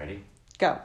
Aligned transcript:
Ready? 0.00 0.24
Go. 0.56 0.78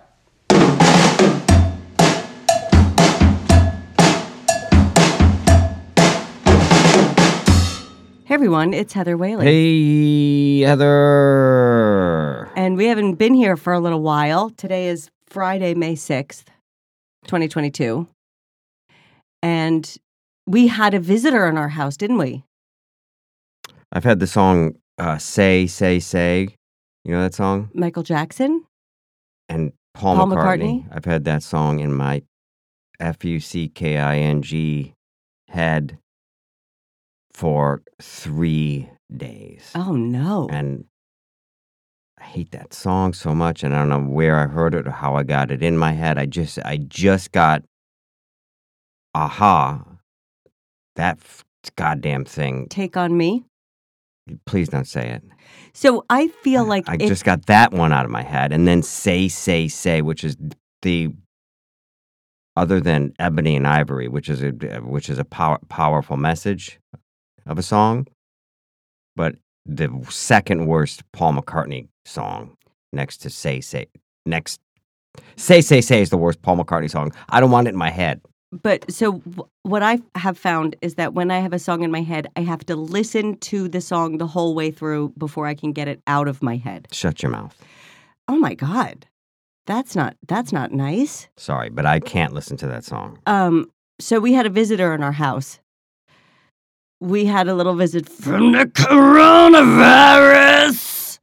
Hey 8.25 8.33
everyone, 8.33 8.73
it's 8.73 8.91
Heather 8.91 9.15
Whaley. 9.15 9.45
Hey, 9.45 10.59
Heather. 10.67 12.51
And 12.57 12.75
we 12.75 12.87
haven't 12.87 13.13
been 13.13 13.33
here 13.33 13.55
for 13.55 13.71
a 13.71 13.79
little 13.79 14.01
while. 14.01 14.49
Today 14.49 14.89
is 14.89 15.09
Friday, 15.27 15.73
May 15.75 15.93
6th, 15.93 16.47
2022. 17.23 18.09
And 19.41 19.95
we 20.45 20.67
had 20.67 20.93
a 20.93 20.99
visitor 20.99 21.47
in 21.47 21.55
our 21.55 21.69
house, 21.69 21.95
didn't 21.95 22.17
we? 22.17 22.43
I've 23.93 24.03
had 24.03 24.19
the 24.19 24.27
song 24.27 24.75
uh, 24.97 25.17
"Say, 25.19 25.67
Say, 25.67 26.01
Say." 26.01 26.49
You 27.05 27.13
know 27.13 27.21
that 27.21 27.33
song? 27.33 27.69
Michael 27.73 28.03
Jackson? 28.03 28.64
And 29.49 29.73
Paul, 29.93 30.15
Paul 30.15 30.27
McCartney. 30.27 30.83
McCartney? 30.83 30.87
I've 30.91 31.05
had 31.05 31.25
that 31.25 31.43
song 31.43 31.79
in 31.79 31.93
my 31.93 32.23
F 32.99 33.23
U 33.25 33.39
C 33.39 33.67
K 33.67 33.97
I 33.97 34.17
N 34.17 34.41
G 34.41 34.93
head 35.49 35.97
for 37.33 37.81
three 38.01 38.89
days. 39.15 39.71
Oh 39.75 39.93
no. 39.95 40.47
and 40.51 40.85
I 42.17 42.23
hate 42.23 42.51
that 42.51 42.73
song 42.73 43.13
so 43.13 43.35
much, 43.35 43.61
and 43.63 43.75
I 43.75 43.79
don't 43.79 43.89
know 43.89 43.99
where 43.99 44.39
I 44.39 44.47
heard 44.47 44.73
it 44.73 44.87
or 44.87 44.91
how 44.91 45.15
I 45.15 45.23
got 45.23 45.51
it 45.51 45.61
in 45.61 45.77
my 45.77 45.91
head. 45.91 46.17
I 46.17 46.25
just, 46.25 46.57
I 46.65 46.77
just 46.77 47.31
got, 47.33 47.63
aha, 49.13 49.83
that 50.95 51.17
f- 51.17 51.43
goddamn 51.75 52.23
thing. 52.25 52.67
Take 52.69 52.95
on 52.95 53.17
me. 53.17 53.45
Please 54.45 54.69
don't 54.69 54.87
say 54.87 55.09
it. 55.09 55.23
So 55.73 56.05
I 56.09 56.27
feel 56.27 56.65
like 56.65 56.89
I 56.89 56.95
if- 56.99 57.07
just 57.07 57.25
got 57.25 57.45
that 57.45 57.71
one 57.71 57.93
out 57.93 58.05
of 58.05 58.11
my 58.11 58.23
head, 58.23 58.51
and 58.51 58.67
then 58.67 58.81
say, 58.81 59.27
say, 59.27 59.67
say, 59.67 60.01
which 60.01 60.23
is 60.23 60.35
the 60.81 61.09
other 62.55 62.79
than 62.79 63.13
ebony 63.19 63.55
and 63.55 63.67
ivory, 63.67 64.07
which 64.07 64.29
is 64.29 64.41
a 64.41 64.49
which 64.81 65.09
is 65.09 65.19
a 65.19 65.25
power, 65.25 65.59
powerful 65.69 66.17
message 66.17 66.79
of 67.45 67.59
a 67.59 67.63
song, 67.63 68.07
but 69.15 69.35
the 69.65 69.89
second 70.09 70.65
worst 70.67 71.03
Paul 71.11 71.33
McCartney 71.33 71.87
song 72.05 72.55
next 72.93 73.17
to 73.17 73.29
say, 73.29 73.61
say, 73.61 73.87
next. 74.25 74.59
Say, 75.37 75.61
say, 75.61 75.79
say 75.81 76.01
is 76.01 76.09
the 76.09 76.17
worst 76.17 76.41
Paul 76.41 76.57
McCartney 76.57 76.89
song. 76.89 77.11
I 77.29 77.39
don't 77.39 77.51
want 77.51 77.67
it 77.67 77.71
in 77.71 77.77
my 77.77 77.89
head. 77.89 78.21
But 78.61 78.89
so 78.91 79.19
w- 79.19 79.49
what 79.63 79.83
I 79.83 79.99
have 80.15 80.37
found 80.37 80.75
is 80.81 80.95
that 80.95 81.13
when 81.13 81.29
I 81.29 81.39
have 81.39 81.53
a 81.53 81.59
song 81.59 81.83
in 81.83 81.91
my 81.91 82.01
head, 82.01 82.27
I 82.37 82.41
have 82.41 82.65
to 82.67 82.75
listen 82.75 83.37
to 83.39 83.67
the 83.67 83.81
song 83.81 84.17
the 84.17 84.27
whole 84.27 84.55
way 84.55 84.71
through 84.71 85.13
before 85.17 85.45
I 85.45 85.55
can 85.55 85.73
get 85.73 85.87
it 85.87 86.01
out 86.07 86.27
of 86.27 86.41
my 86.41 86.55
head. 86.55 86.87
Shut 86.91 87.21
your 87.21 87.31
mouth. 87.31 87.55
Oh 88.27 88.37
my 88.37 88.53
god. 88.53 89.07
That's 89.67 89.95
not 89.95 90.15
that's 90.27 90.53
not 90.53 90.71
nice. 90.71 91.27
Sorry, 91.37 91.69
but 91.69 91.85
I 91.85 91.99
can't 91.99 92.33
listen 92.33 92.55
to 92.57 92.67
that 92.67 92.85
song. 92.85 93.19
Um 93.25 93.69
so 93.99 94.19
we 94.19 94.33
had 94.33 94.45
a 94.45 94.49
visitor 94.49 94.93
in 94.93 95.03
our 95.03 95.11
house. 95.11 95.59
We 97.01 97.25
had 97.25 97.47
a 97.47 97.55
little 97.55 97.75
visit 97.75 98.07
from 98.07 98.53
the 98.53 98.65
coronavirus. 98.65 101.19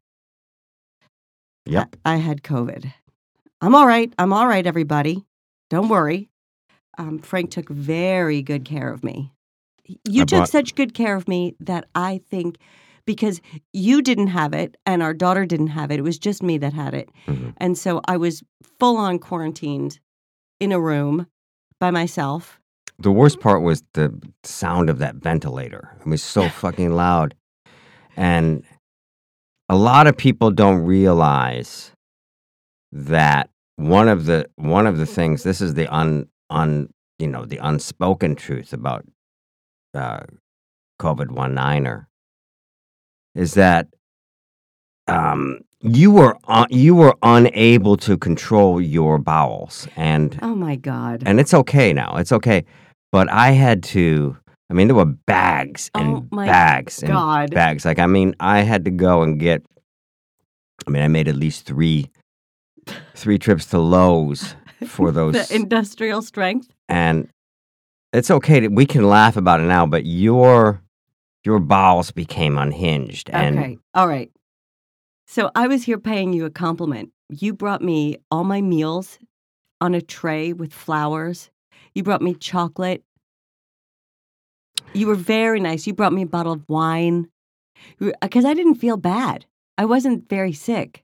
Yep. 1.67 1.97
I 2.05 2.17
had 2.17 2.43
COVID. 2.43 2.93
I'm 3.61 3.75
all 3.75 3.87
right. 3.87 4.13
I'm 4.19 4.33
all 4.33 4.47
right, 4.47 4.67
everybody. 4.67 5.25
Don't 5.71 5.89
worry. 5.89 6.29
Um, 6.99 7.19
Frank 7.19 7.51
took 7.51 7.69
very 7.69 8.43
good 8.43 8.65
care 8.65 8.93
of 8.93 9.03
me. 9.03 9.33
You 10.09 10.23
I 10.23 10.25
took 10.25 10.39
brought- 10.39 10.49
such 10.49 10.75
good 10.75 10.95
care 10.95 11.17
of 11.17 11.27
me 11.29 11.55
that 11.61 11.87
I 11.95 12.21
think 12.31 12.59
because 13.05 13.41
you 13.73 14.01
didn't 14.03 14.29
have 14.29 14.53
it 14.55 14.77
and 14.87 15.03
our 15.03 15.13
daughter 15.13 15.45
didn't 15.45 15.69
have 15.69 15.91
it, 15.91 15.99
it 15.99 16.03
was 16.03 16.19
just 16.19 16.43
me 16.43 16.57
that 16.59 16.73
had 16.73 16.95
it. 16.95 17.09
Mhm. 17.27 17.55
And 17.57 17.77
so 17.77 18.01
I 18.07 18.17
was 18.17 18.43
full 18.79 18.97
on 18.97 19.19
quarantined 19.19 19.99
in 20.61 20.71
a 20.71 20.81
room 20.81 21.27
by 21.81 21.91
myself. 21.91 22.61
The 22.99 23.11
worst 23.11 23.41
part 23.41 23.63
was 23.63 23.83
the 23.95 24.17
sound 24.45 24.89
of 24.89 24.99
that 24.99 25.17
ventilator. 25.17 25.97
It 26.01 26.07
was 26.07 26.23
so 26.23 26.49
fucking 26.49 26.95
loud. 26.95 27.35
And 28.17 28.63
a 29.69 29.75
lot 29.77 30.07
of 30.07 30.17
people 30.17 30.51
don't 30.53 30.83
realize 30.83 31.91
that 32.93 33.51
one 33.77 34.07
of 34.09 34.27
the 34.27 34.49
one 34.57 34.87
of 34.87 34.99
the 34.99 35.07
things 35.07 35.43
this 35.43 35.61
is 35.61 35.75
the 35.75 35.89
un 35.93 36.29
un 36.53 36.89
you 37.19 37.27
know 37.29 37.45
the 37.45 37.59
unspoken 37.59 38.35
truth 38.35 38.73
about 38.73 39.05
uh, 39.95 40.21
COVID 41.01 41.31
one 41.31 41.55
niner 41.55 42.09
is 43.35 43.55
that 43.55 43.89
um, 45.09 45.61
you 45.81 46.11
were 46.11 46.37
un- 46.47 46.69
you 46.71 46.95
were 46.95 47.15
unable 47.23 47.97
to 47.99 48.17
control 48.17 48.81
your 48.81 49.19
bowels 49.19 49.89
and 49.97 50.39
Oh 50.43 50.55
my 50.55 50.77
God. 50.77 51.23
and 51.27 51.41
it's 51.41 51.55
okay 51.55 51.93
now. 51.93 52.17
It's 52.17 52.33
okay. 52.33 52.65
But 53.11 53.31
I 53.31 53.51
had 53.51 53.83
to. 53.95 54.37
I 54.71 54.75
mean, 54.75 54.89
there 54.89 54.97
were 54.97 55.05
bags 55.05 55.91
and 55.95 56.17
Oh 56.17 56.21
bags 56.47 57.03
and 57.03 57.13
God. 57.13 57.51
bags. 57.53 57.85
Like, 57.85 57.99
I 57.99 58.07
mean, 58.07 58.35
I 58.41 58.61
had 58.63 58.85
to 58.87 58.91
go 58.91 59.23
and 59.23 59.39
get. 59.39 59.63
I 60.87 60.91
mean, 60.91 61.03
I 61.03 61.09
made 61.09 61.29
at 61.29 61.37
least 61.37 61.67
three, 61.67 62.11
three 63.15 63.39
trips 63.39 63.67
to 63.67 63.79
Lowe's 63.79 64.57
for 64.89 65.11
those, 65.19 65.35
the 65.35 65.55
industrial 65.55 66.23
strength. 66.23 66.69
and 66.89 67.29
it's 68.13 68.31
okay. 68.31 68.61
To, 68.61 68.69
we 68.69 68.87
can 68.87 69.09
laugh 69.09 69.37
about 69.37 69.61
it 69.61 69.65
now, 69.65 69.87
but 69.87 70.05
your 70.07 70.83
your 71.45 71.59
bowels 71.59 72.11
became 72.11 72.59
unhinged, 72.59 73.31
and 73.31 73.59
Okay. 73.59 73.79
All 73.95 74.07
right. 74.09 74.31
So 75.27 75.51
I 75.55 75.67
was 75.67 75.85
here 75.85 75.99
paying 75.99 76.33
you 76.33 76.45
a 76.45 76.51
compliment. 76.51 77.11
You 77.31 77.55
brought 77.55 77.83
me 77.83 78.19
all 78.31 78.45
my 78.45 78.61
meals 78.61 79.19
on 79.81 79.95
a 79.95 80.03
tray 80.03 80.53
with 80.53 80.73
flowers. 80.75 81.51
You 81.95 82.03
brought 82.03 82.21
me 82.23 82.35
chocolate. 82.35 83.03
You 84.93 85.07
were 85.07 85.15
very 85.15 85.59
nice. 85.59 85.87
You 85.87 85.95
brought 85.95 86.13
me 86.13 86.23
a 86.23 86.27
bottle 86.27 86.53
of 86.53 86.69
wine 86.69 87.29
because 87.99 88.45
I 88.45 88.53
didn't 88.53 88.75
feel 88.75 88.99
bad. 88.99 89.47
I 89.79 89.87
wasn't 89.87 90.29
very 90.29 90.53
sick. 90.53 91.03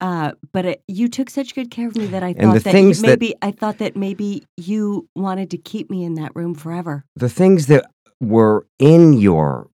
Uh, 0.00 0.32
but 0.52 0.64
it, 0.64 0.82
you 0.88 1.08
took 1.08 1.28
such 1.28 1.54
good 1.54 1.70
care 1.70 1.86
of 1.88 1.94
me 1.96 2.06
that 2.06 2.22
I 2.22 2.32
thought 2.32 2.62
that 2.64 2.74
you, 2.74 2.94
that- 2.94 3.02
maybe 3.02 3.34
I 3.42 3.50
thought 3.50 3.78
that 3.78 3.96
maybe 3.96 4.44
you 4.56 5.08
wanted 5.14 5.50
to 5.50 5.58
keep 5.58 5.90
me 5.90 6.04
in 6.04 6.14
that 6.14 6.34
room 6.34 6.54
forever. 6.54 7.04
the 7.16 7.28
things 7.28 7.66
that 7.66 7.84
were 8.20 8.66
in 8.78 9.14
your 9.14 9.68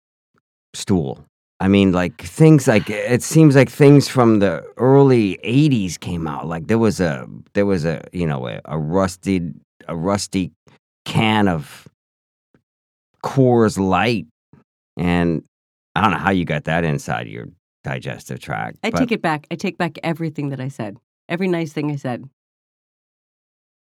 stool. 0.75 1.25
I 1.61 1.69
mean, 1.69 1.93
like 1.93 2.21
things 2.21 2.67
like 2.69 2.91
it 2.91 3.23
seems 3.23 3.57
like 3.57 3.71
things 3.71 4.09
from 4.09 4.41
the 4.41 4.63
early 4.77 5.39
'80s 5.45 5.99
came 5.99 6.27
out. 6.27 6.47
Like 6.47 6.67
there 6.67 6.79
was 6.79 7.01
a 7.01 7.27
there 7.55 7.65
was 7.65 7.85
a 7.87 8.03
you 8.13 8.27
know 8.27 8.47
a, 8.49 8.61
a 8.67 8.79
rusted 8.79 9.59
a 9.89 9.97
rusty 9.97 10.53
can 11.07 11.49
of 11.49 11.89
Coors 13.25 13.79
Light, 13.79 14.27
and 14.97 15.43
I 15.95 16.03
don't 16.03 16.11
know 16.11 16.19
how 16.19 16.31
you 16.31 16.45
got 16.45 16.65
that 16.65 16.85
inside 16.85 17.27
your 17.27 17.47
digestive 17.87 18.41
tract. 18.41 18.79
I 18.83 18.91
take 18.91 19.13
it 19.13 19.23
back. 19.23 19.47
I 19.51 19.55
take 19.55 19.79
back 19.79 19.99
everything 20.03 20.51
that 20.51 20.61
I 20.61 20.69
said. 20.69 20.99
Every 21.29 21.47
nice 21.47 21.73
thing 21.73 21.91
I 21.93 21.97
said. 21.97 22.29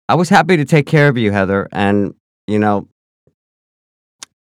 I 0.07 0.13
was 0.13 0.29
happy 0.29 0.57
to 0.57 0.65
take 0.65 0.85
care 0.85 1.07
of 1.07 1.17
you, 1.17 1.31
Heather, 1.31 1.67
and 1.71 2.13
you 2.45 2.59
know, 2.59 2.87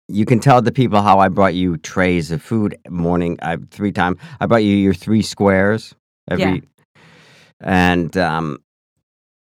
you 0.08 0.24
can 0.24 0.40
tell 0.40 0.60
the 0.60 0.72
people 0.72 1.00
how 1.00 1.20
I 1.20 1.28
brought 1.28 1.54
you 1.54 1.76
trays 1.76 2.32
of 2.32 2.42
food 2.42 2.76
morning. 2.88 3.38
I 3.40 3.58
three 3.70 3.92
times. 3.92 4.18
I 4.40 4.46
brought 4.46 4.64
you 4.64 4.74
your 4.74 4.94
three 4.94 5.22
squares 5.22 5.94
every, 6.28 6.64
and 7.60 8.16
um, 8.16 8.58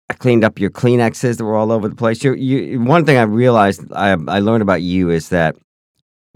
I 0.08 0.14
cleaned 0.14 0.44
up 0.44 0.60
your 0.60 0.70
Kleenexes 0.70 1.38
that 1.38 1.44
were 1.44 1.56
all 1.56 1.72
over 1.72 1.88
the 1.88 1.96
place. 1.96 2.22
You, 2.22 2.34
you, 2.34 2.80
one 2.80 3.04
thing 3.04 3.16
I 3.16 3.22
realized 3.22 3.82
I 3.92 4.12
I 4.12 4.38
learned 4.38 4.62
about 4.62 4.82
you 4.82 5.10
is 5.10 5.30
that 5.30 5.56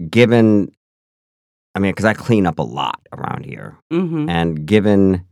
given, 0.09 0.71
I 1.79 1.81
mean, 1.81 1.91
because 1.91 2.03
I 2.03 2.13
clean 2.13 2.45
up 2.45 2.59
a 2.59 2.63
lot 2.63 2.99
around 3.13 3.45
here, 3.45 3.77
hmm 3.89 4.29
and 4.29 4.65
given 4.65 5.23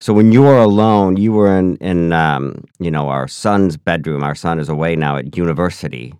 so 0.00 0.12
when 0.12 0.30
you 0.30 0.42
were 0.42 0.58
alone 0.58 1.16
you 1.16 1.32
were 1.32 1.58
in 1.58 1.76
in 1.78 2.12
um, 2.12 2.62
you 2.78 2.90
know 2.90 3.08
our 3.08 3.26
son's 3.26 3.76
bedroom. 3.76 4.22
Our 4.22 4.36
son 4.36 4.60
is 4.60 4.68
away 4.68 4.94
now 4.94 5.16
at 5.16 5.36
university. 5.36 6.14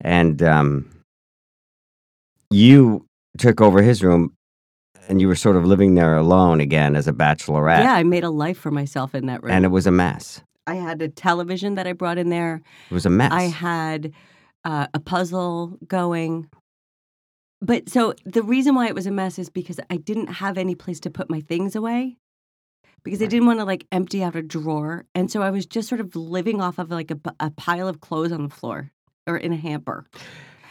And 0.00 0.42
um, 0.42 0.90
you 2.50 3.06
took 3.36 3.60
over 3.60 3.82
his 3.82 4.02
room 4.02 4.32
and 5.08 5.20
you 5.20 5.28
were 5.28 5.36
sort 5.36 5.56
of 5.56 5.64
living 5.64 5.94
there 5.94 6.16
alone 6.16 6.60
again 6.60 6.96
as 6.96 7.06
a 7.08 7.12
bachelorette. 7.12 7.82
Yeah, 7.82 7.94
I 7.94 8.02
made 8.02 8.24
a 8.24 8.30
life 8.30 8.58
for 8.58 8.70
myself 8.70 9.14
in 9.14 9.26
that 9.26 9.42
room. 9.42 9.52
and 9.52 9.64
it 9.64 9.68
was 9.68 9.86
a 9.86 9.90
mess. 9.92 10.42
I 10.66 10.74
had 10.74 11.00
a 11.00 11.08
television 11.08 11.76
that 11.76 11.86
I 11.86 11.92
brought 11.94 12.18
in 12.18 12.28
there. 12.28 12.60
it 12.90 12.94
was 12.94 13.06
a 13.06 13.10
mess. 13.10 13.32
I 13.32 13.44
had 13.44 14.12
uh, 14.64 14.86
a 14.92 15.00
puzzle 15.00 15.78
going. 15.86 16.48
But 17.60 17.88
so 17.88 18.14
the 18.24 18.42
reason 18.42 18.74
why 18.74 18.86
it 18.86 18.94
was 18.94 19.06
a 19.06 19.10
mess 19.10 19.38
is 19.38 19.50
because 19.50 19.80
I 19.90 19.96
didn't 19.96 20.28
have 20.28 20.56
any 20.58 20.74
place 20.74 21.00
to 21.00 21.10
put 21.10 21.28
my 21.30 21.40
things 21.40 21.74
away. 21.74 22.16
Because 23.04 23.22
I 23.22 23.26
didn't 23.26 23.46
want 23.46 23.60
to 23.60 23.64
like 23.64 23.86
empty 23.92 24.22
out 24.22 24.36
a 24.36 24.42
drawer. 24.42 25.06
And 25.14 25.30
so 25.30 25.40
I 25.42 25.50
was 25.50 25.66
just 25.66 25.88
sort 25.88 26.00
of 26.00 26.14
living 26.16 26.60
off 26.60 26.78
of 26.78 26.90
like 26.90 27.10
a 27.10 27.50
pile 27.50 27.88
of 27.88 28.00
clothes 28.00 28.32
on 28.32 28.42
the 28.42 28.48
floor 28.54 28.90
or 29.26 29.36
in 29.36 29.52
a 29.52 29.56
hamper. 29.56 30.06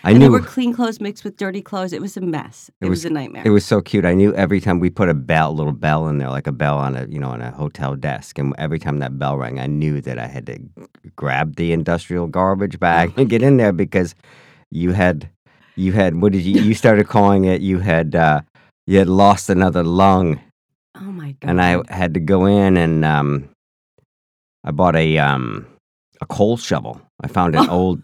I 0.04 0.12
and 0.12 0.20
knew 0.20 0.26
there 0.26 0.32
were 0.32 0.46
clean 0.46 0.74
clothes 0.74 1.02
mixed 1.02 1.24
with 1.24 1.38
dirty 1.38 1.62
clothes. 1.62 1.92
It 1.92 2.02
was 2.02 2.16
a 2.18 2.22
mess. 2.22 2.70
It, 2.82 2.86
It 2.86 2.90
was, 2.90 3.00
was- 3.00 3.06
a 3.06 3.10
nightmare. 3.10 3.44
it 3.46 3.50
was 3.50 3.66
so 3.66 3.82
cute. 3.82 4.06
I 4.06 4.14
knew 4.14 4.34
every 4.36 4.60
time 4.62 4.80
we 4.80 4.90
put 4.90 5.10
a 5.10 5.14
bell, 5.14 5.54
little 5.56 5.74
bell 5.74 6.08
in 6.08 6.20
there, 6.20 6.30
like 6.30 6.48
a 6.48 6.52
bell 6.52 6.78
on 6.78 6.96
a 6.96 7.06
you 7.08 7.18
know 7.20 7.30
on 7.30 7.42
a 7.42 7.52
hotel 7.52 7.96
desk, 7.96 8.38
and 8.38 8.54
every 8.58 8.78
time 8.78 9.00
that 9.00 9.18
bell 9.18 9.38
rang, 9.38 9.60
I 9.60 9.66
knew 9.66 10.00
that 10.02 10.20
I 10.20 10.28
had 10.28 10.46
to 10.48 10.60
grab 11.16 11.56
the 11.56 11.72
industrial 11.74 12.28
garbage 12.28 12.80
bag 12.80 13.14
and 13.18 13.30
get 13.30 13.42
in 13.42 13.58
there 13.58 13.74
because 13.74 14.14
you 14.70 14.92
had 14.92 15.30
you 15.78 15.94
had 15.94 16.22
what 16.22 16.32
did 16.32 16.44
you 16.44 16.62
you 16.62 16.74
started 16.74 17.08
calling 17.08 17.46
it? 17.46 17.62
You 17.62 17.80
had 17.80 18.16
uh, 18.16 18.42
you 18.86 18.98
had 18.98 19.08
lost 19.08 19.50
another 19.50 19.84
lung, 19.84 20.40
oh 20.96 21.02
my 21.02 21.34
god! 21.40 21.50
and 21.50 21.62
I 21.62 21.82
had 21.94 22.14
to 22.16 22.20
go 22.20 22.46
in 22.46 22.78
and 22.78 23.06
um, 23.06 23.50
I 24.64 24.72
bought 24.72 24.96
a 24.96 25.18
um, 25.18 25.66
a 26.22 26.26
coal 26.26 26.58
shovel. 26.58 27.02
I 27.22 27.28
found 27.28 27.56
an 27.56 27.70
old 27.70 28.02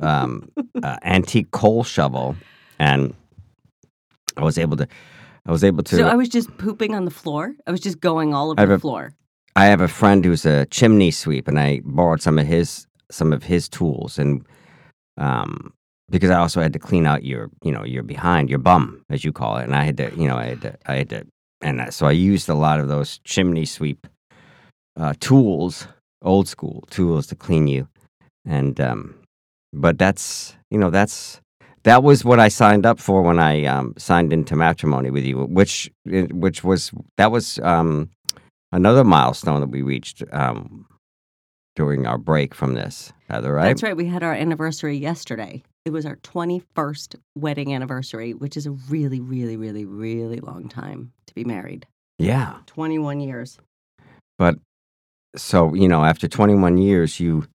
um, 0.00 0.50
uh, 0.82 0.96
antique 1.02 1.50
coal 1.50 1.84
shovel, 1.84 2.36
and 2.78 3.14
I 4.36 4.42
was 4.42 4.58
able 4.58 4.76
to. 4.76 4.88
I 5.46 5.50
was 5.50 5.64
able 5.64 5.82
to. 5.84 5.96
so 5.96 6.06
I 6.06 6.14
was 6.14 6.28
just 6.28 6.54
pooping 6.58 6.94
on 6.94 7.06
the 7.06 7.10
floor. 7.10 7.54
I 7.66 7.70
was 7.70 7.80
just 7.80 8.00
going 8.00 8.34
all 8.34 8.50
over 8.50 8.66
the 8.66 8.74
a- 8.74 8.78
floor. 8.78 9.14
I 9.56 9.66
have 9.66 9.80
a 9.80 9.88
friend 9.88 10.24
who's 10.24 10.44
a 10.46 10.66
chimney 10.66 11.10
sweep, 11.10 11.48
and 11.48 11.58
I 11.58 11.80
borrowed 11.84 12.20
some 12.20 12.38
of 12.38 12.46
his 12.46 12.86
some 13.10 13.32
of 13.32 13.42
his 13.42 13.68
tools, 13.68 14.18
and 14.18 14.44
um, 15.16 15.72
because 16.10 16.30
I 16.30 16.38
also 16.38 16.60
had 16.60 16.72
to 16.72 16.78
clean 16.78 17.06
out 17.06 17.24
your 17.24 17.50
you 17.62 17.72
know 17.72 17.84
your 17.84 18.02
behind 18.02 18.48
your 18.50 18.58
bum 18.58 19.04
as 19.10 19.24
you 19.24 19.32
call 19.32 19.56
it, 19.58 19.64
and 19.64 19.74
I 19.74 19.84
had 19.84 19.96
to 19.98 20.12
you 20.16 20.28
know 20.28 20.36
I 20.36 20.46
had 20.46 20.60
to 20.62 20.78
I 20.86 20.94
had 20.96 21.10
to 21.10 21.26
and 21.60 21.92
so 21.92 22.06
I 22.06 22.12
used 22.12 22.48
a 22.48 22.54
lot 22.54 22.80
of 22.80 22.88
those 22.88 23.18
chimney 23.24 23.64
sweep 23.64 24.06
uh, 24.98 25.14
tools, 25.20 25.88
old 26.22 26.48
school 26.48 26.84
tools 26.90 27.26
to 27.28 27.34
clean 27.34 27.66
you, 27.66 27.88
and 28.44 28.80
um, 28.80 29.14
but 29.72 29.98
that's 29.98 30.56
you 30.70 30.78
know 30.78 30.90
that's 30.90 31.40
that 31.84 32.02
was 32.02 32.24
what 32.24 32.40
I 32.40 32.48
signed 32.48 32.86
up 32.86 32.98
for 32.98 33.22
when 33.22 33.38
I 33.38 33.64
um, 33.64 33.94
signed 33.96 34.32
into 34.32 34.56
matrimony 34.56 35.10
with 35.10 35.24
you, 35.24 35.38
which 35.38 35.90
which 36.04 36.64
was 36.64 36.92
that 37.16 37.30
was 37.30 37.58
um, 37.60 38.10
another 38.72 39.04
milestone 39.04 39.60
that 39.60 39.70
we 39.70 39.82
reached 39.82 40.22
um, 40.32 40.86
during 41.76 42.06
our 42.06 42.18
break 42.18 42.54
from 42.54 42.74
this. 42.74 43.12
Heather, 43.28 43.52
right? 43.52 43.66
That's 43.66 43.82
right. 43.82 43.96
We 43.96 44.06
had 44.06 44.22
our 44.22 44.32
anniversary 44.32 44.96
yesterday. 44.96 45.62
It 45.88 45.92
was 45.92 46.04
our 46.04 46.16
21st 46.16 47.16
wedding 47.34 47.74
anniversary, 47.74 48.34
which 48.34 48.58
is 48.58 48.66
a 48.66 48.72
really, 48.72 49.20
really, 49.20 49.56
really, 49.56 49.86
really 49.86 50.38
long 50.38 50.68
time 50.68 51.12
to 51.26 51.34
be 51.34 51.44
married. 51.44 51.86
Yeah. 52.18 52.56
21 52.66 53.20
years. 53.20 53.58
But 54.36 54.56
so 55.34 55.72
you 55.72 55.88
know, 55.88 56.04
after 56.04 56.28
21 56.28 56.76
years, 56.76 57.18
you 57.18 57.46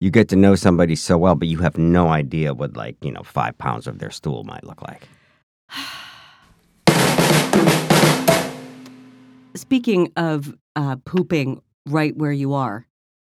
you 0.00 0.10
get 0.10 0.28
to 0.28 0.36
know 0.36 0.54
somebody 0.54 0.96
so 0.96 1.16
well, 1.16 1.34
but 1.34 1.48
you 1.48 1.60
have 1.60 1.78
no 1.78 2.08
idea 2.08 2.52
what 2.52 2.76
like 2.76 3.02
you 3.02 3.10
know 3.10 3.22
five 3.22 3.56
pounds 3.56 3.86
of 3.86 4.00
their 4.00 4.10
stool 4.10 4.44
might 4.44 4.64
look 4.64 4.82
like. 4.82 5.08
Speaking 9.56 10.12
of 10.14 10.54
uh, 10.76 10.96
pooping 11.06 11.62
right 11.86 12.14
where 12.14 12.32
you 12.32 12.52
are, 12.52 12.86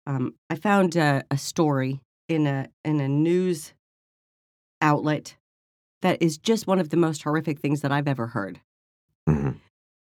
um, 0.07 0.37
I 0.49 0.55
found 0.55 0.97
a, 0.97 1.23
a 1.31 1.37
story 1.37 2.01
in 2.31 2.47
a 2.47 2.69
in 2.83 3.01
a 3.01 3.09
news 3.09 3.75
outlet 4.81 5.37
that 6.03 6.23
is 6.23 6.39
just 6.39 6.67
one 6.67 6.79
of 6.79 6.91
the 6.91 6.97
most 6.97 7.23
horrific 7.23 7.59
things 7.59 7.81
that 7.81 7.93
I've 7.93 8.09
ever 8.09 8.29
heard. 8.29 8.61
hmm 9.29 9.51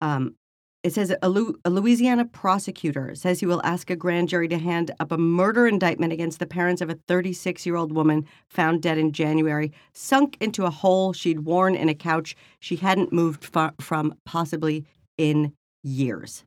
Um, 0.00 0.34
it 0.82 0.92
says 0.92 1.12
a, 1.20 1.28
Lu- 1.28 1.58
a 1.64 1.70
Louisiana 1.70 2.24
prosecutor 2.26 3.14
says 3.16 3.40
he 3.40 3.46
will 3.46 3.62
ask 3.64 3.90
a 3.90 3.96
grand 3.96 4.28
jury 4.28 4.46
to 4.48 4.58
hand 4.58 4.92
up 5.00 5.10
a 5.10 5.18
murder 5.18 5.66
indictment 5.66 6.12
against 6.12 6.38
the 6.38 6.46
parents 6.46 6.80
of 6.80 6.90
a 6.90 6.98
36 7.08 7.66
year 7.66 7.74
old 7.76 7.92
woman 7.92 8.24
found 8.50 8.82
dead 8.82 8.98
in 8.98 9.10
January, 9.10 9.72
sunk 9.94 10.36
into 10.40 10.64
a 10.64 10.70
hole 10.70 11.12
she'd 11.12 11.40
worn 11.40 11.74
in 11.74 11.88
a 11.88 11.94
couch 11.94 12.36
she 12.60 12.76
hadn't 12.76 13.12
moved 13.12 13.44
fa- 13.44 13.74
from 13.80 14.14
possibly 14.24 14.84
in 15.18 15.52
years. 15.82 16.44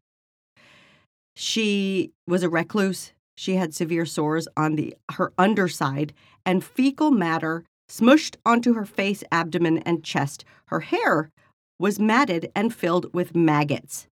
She 1.36 2.12
was 2.28 2.44
a 2.44 2.50
recluse. 2.50 3.14
She 3.36 3.56
had 3.56 3.74
severe 3.74 4.06
sores 4.06 4.48
on 4.58 4.76
the 4.76 4.96
her 5.14 5.32
underside 5.38 6.14
and 6.46 6.64
fecal 6.64 7.12
matter 7.12 7.64
smushed 7.90 8.36
onto 8.46 8.74
her 8.74 8.86
face, 8.86 9.24
abdomen, 9.32 9.80
and 9.80 10.04
chest. 10.04 10.46
Her 10.66 10.82
hair 10.82 11.32
was 11.80 12.00
matted 12.00 12.52
and 12.56 12.74
filled 12.74 13.14
with 13.14 13.36
maggots. 13.36 14.08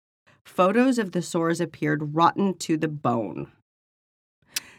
Photos 0.45 0.99
of 0.99 1.13
the 1.13 1.23
sores 1.23 1.61
appeared 1.61 2.15
rotten 2.15 2.55
to 2.59 2.77
the 2.77 2.89
bone. 2.89 3.51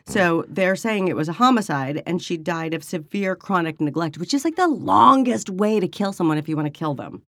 So 0.05 0.45
they're 0.47 0.77
saying 0.77 1.09
it 1.09 1.17
was 1.17 1.27
a 1.27 1.33
homicide 1.33 2.01
and 2.05 2.21
she 2.21 2.37
died 2.37 2.73
of 2.73 2.83
severe 2.83 3.35
chronic 3.35 3.81
neglect, 3.81 4.17
which 4.17 4.33
is 4.33 4.45
like 4.45 4.55
the 4.55 4.67
longest 4.67 5.49
way 5.49 5.81
to 5.81 5.87
kill 5.87 6.13
someone 6.13 6.37
if 6.37 6.47
you 6.47 6.55
want 6.55 6.67
to 6.67 6.79
kill 6.79 6.93
them. 6.93 7.23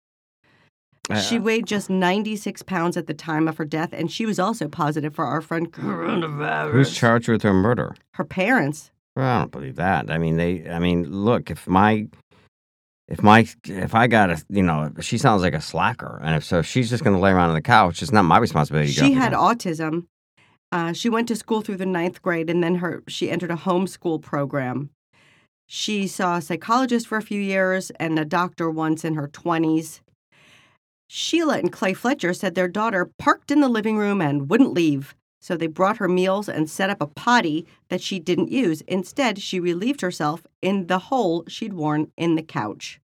She 1.28 1.38
weighed 1.38 1.66
just 1.66 1.90
96 1.90 2.62
pounds 2.62 2.96
at 2.96 3.06
the 3.06 3.14
time 3.14 3.46
of 3.46 3.58
her 3.58 3.66
death, 3.66 3.90
and 3.92 4.10
she 4.10 4.24
was 4.24 4.38
also 4.38 4.68
positive 4.68 5.14
for 5.14 5.26
our 5.26 5.42
friend 5.42 5.70
coronavirus. 5.70 6.72
Who's 6.72 6.94
charged 6.94 7.28
with 7.28 7.42
her 7.42 7.52
murder? 7.52 7.94
Her 8.14 8.24
parents. 8.24 8.90
Well, 9.16 9.26
I 9.26 9.38
don't 9.40 9.52
believe 9.52 9.76
that. 9.76 10.10
I 10.10 10.18
mean, 10.18 10.36
they. 10.36 10.68
I 10.68 10.78
mean, 10.78 11.04
look, 11.10 11.50
if 11.50 11.68
my, 11.68 12.08
if 13.08 13.22
my, 13.22 13.46
if 13.64 13.94
I 13.94 14.06
got 14.08 14.30
a, 14.30 14.44
you 14.48 14.62
know, 14.62 14.90
she 15.00 15.18
sounds 15.18 15.42
like 15.42 15.54
a 15.54 15.60
slacker, 15.60 16.20
and 16.22 16.34
if 16.34 16.44
so, 16.44 16.58
if 16.58 16.66
she's 16.66 16.90
just 16.90 17.04
going 17.04 17.14
to 17.14 17.22
lay 17.22 17.30
around 17.30 17.50
on 17.50 17.54
the 17.54 17.62
couch. 17.62 18.02
It's 18.02 18.12
not 18.12 18.24
my 18.24 18.38
responsibility. 18.38 18.90
She 18.90 19.12
had 19.12 19.32
autism. 19.32 20.06
Uh, 20.72 20.92
she 20.92 21.08
went 21.08 21.28
to 21.28 21.36
school 21.36 21.60
through 21.60 21.76
the 21.76 21.86
ninth 21.86 22.20
grade, 22.22 22.50
and 22.50 22.62
then 22.62 22.76
her 22.76 23.04
she 23.06 23.30
entered 23.30 23.52
a 23.52 23.56
homeschool 23.56 24.20
program. 24.20 24.90
She 25.66 26.08
saw 26.08 26.36
a 26.36 26.42
psychologist 26.42 27.06
for 27.06 27.16
a 27.16 27.22
few 27.22 27.40
years 27.40 27.90
and 27.92 28.18
a 28.18 28.24
doctor 28.24 28.68
once 28.68 29.04
in 29.04 29.14
her 29.14 29.28
twenties. 29.28 30.00
Sheila 31.08 31.58
and 31.58 31.70
Clay 31.70 31.94
Fletcher 31.94 32.34
said 32.34 32.54
their 32.56 32.66
daughter 32.66 33.08
parked 33.18 33.52
in 33.52 33.60
the 33.60 33.68
living 33.68 33.96
room 33.96 34.20
and 34.20 34.50
wouldn't 34.50 34.72
leave. 34.72 35.14
So 35.44 35.58
they 35.58 35.66
brought 35.66 35.98
her 35.98 36.08
meals 36.08 36.48
and 36.48 36.70
set 36.70 36.88
up 36.88 37.02
a 37.02 37.06
potty 37.06 37.66
that 37.90 38.00
she 38.00 38.18
didn't 38.18 38.50
use. 38.50 38.80
Instead, 38.88 39.38
she 39.38 39.60
relieved 39.60 40.00
herself 40.00 40.46
in 40.62 40.86
the 40.86 40.98
hole 40.98 41.44
she'd 41.48 41.74
worn 41.74 42.10
in 42.16 42.34
the 42.34 42.42
couch. 42.42 42.98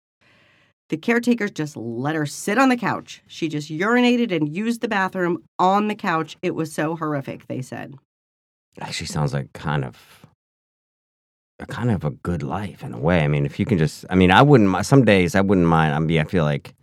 The 0.88 0.96
caretakers 0.96 1.52
just 1.52 1.76
let 1.76 2.16
her 2.16 2.26
sit 2.26 2.58
on 2.58 2.70
the 2.70 2.78
couch. 2.78 3.22
She 3.28 3.50
just 3.50 3.70
urinated 3.70 4.32
and 4.34 4.56
used 4.56 4.80
the 4.80 4.88
bathroom 4.88 5.44
on 5.60 5.90
the 5.90 5.96
couch. 5.96 6.38
It 6.42 6.56
was 6.56 6.72
so 6.72 6.96
horrific, 6.96 7.48
they 7.48 7.62
said. 7.62 7.96
Actually, 8.80 9.08
sounds 9.08 9.34
like 9.34 9.52
kind 9.52 9.84
of, 9.84 10.26
a 11.60 11.66
kind 11.66 11.92
of 11.92 12.06
a 12.06 12.12
good 12.12 12.42
life 12.42 12.86
in 12.86 12.94
a 12.94 13.00
way. 13.00 13.20
I 13.20 13.28
mean, 13.28 13.46
if 13.46 13.60
you 13.60 13.66
can 13.66 13.78
just, 13.78 14.06
I 14.10 14.16
mean, 14.16 14.32
I 14.32 14.44
wouldn't. 14.44 14.86
Some 14.86 15.04
days 15.04 15.36
I 15.36 15.42
wouldn't 15.42 15.68
mind. 15.68 15.94
I 15.94 16.00
mean, 16.00 16.22
I 16.22 16.24
feel 16.24 16.46
like, 16.46 16.74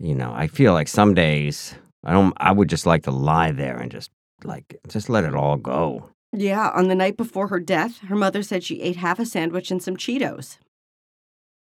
you 0.00 0.16
know, 0.16 0.32
I 0.34 0.48
feel 0.48 0.72
like 0.72 0.88
some 0.88 1.14
days 1.14 1.76
I 2.02 2.12
don't. 2.14 2.34
I 2.38 2.50
would 2.50 2.68
just 2.68 2.84
like 2.84 3.04
to 3.04 3.12
lie 3.12 3.52
there 3.52 3.76
and 3.76 3.92
just 3.92 4.10
like 4.44 4.78
just 4.88 5.08
let 5.08 5.24
it 5.24 5.34
all 5.34 5.56
go. 5.56 6.10
Yeah, 6.32 6.70
on 6.74 6.88
the 6.88 6.94
night 6.94 7.16
before 7.16 7.48
her 7.48 7.58
death, 7.60 7.98
her 8.00 8.14
mother 8.16 8.42
said 8.42 8.62
she 8.62 8.80
ate 8.82 8.96
half 8.96 9.18
a 9.18 9.26
sandwich 9.26 9.70
and 9.70 9.82
some 9.82 9.96
Cheetos. 9.96 10.58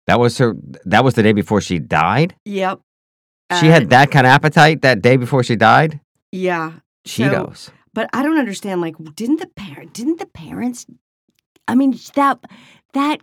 That 0.08 0.20
was 0.20 0.38
her. 0.38 0.56
That 0.86 1.04
was 1.04 1.14
the 1.16 1.24
day 1.24 1.34
before 1.34 1.62
she 1.62 1.80
died. 1.80 2.36
Yep. 2.46 2.80
She 3.60 3.70
Uh, 3.70 3.72
had 3.72 3.90
that 3.90 4.12
kind 4.12 4.26
of 4.26 4.32
appetite 4.32 4.82
that 4.82 5.02
day 5.02 5.18
before 5.18 5.44
she 5.44 5.56
died. 5.56 6.00
Yeah. 6.32 6.74
So- 7.06 7.24
Cheetos. 7.24 7.70
But 7.94 8.10
I 8.12 8.24
don't 8.24 8.40
understand. 8.40 8.82
Like, 8.82 8.96
didn't 9.16 9.40
the 9.40 9.48
parent? 9.56 9.94
Didn't 9.94 10.18
the 10.20 10.26
parents? 10.26 10.86
I 11.68 11.76
mean, 11.76 11.98
that 12.16 12.40
that 12.94 13.22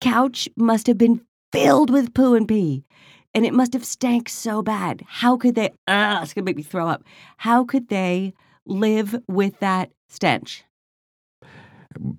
couch 0.00 0.48
must 0.56 0.86
have 0.88 0.98
been 0.98 1.20
filled 1.52 1.90
with 1.90 2.14
poo 2.14 2.34
and 2.34 2.48
pee, 2.48 2.84
and 3.34 3.46
it 3.46 3.54
must 3.54 3.72
have 3.74 3.84
stank 3.84 4.28
so 4.28 4.60
bad. 4.62 5.02
How 5.06 5.36
could 5.36 5.54
they? 5.54 5.68
Uh, 5.86 6.18
it's 6.22 6.34
gonna 6.34 6.44
make 6.44 6.56
me 6.56 6.62
throw 6.64 6.88
up. 6.88 7.04
How 7.38 7.64
could 7.64 7.88
they 7.88 8.34
live 8.68 9.16
with 9.26 9.58
that 9.60 9.90
stench? 10.08 10.64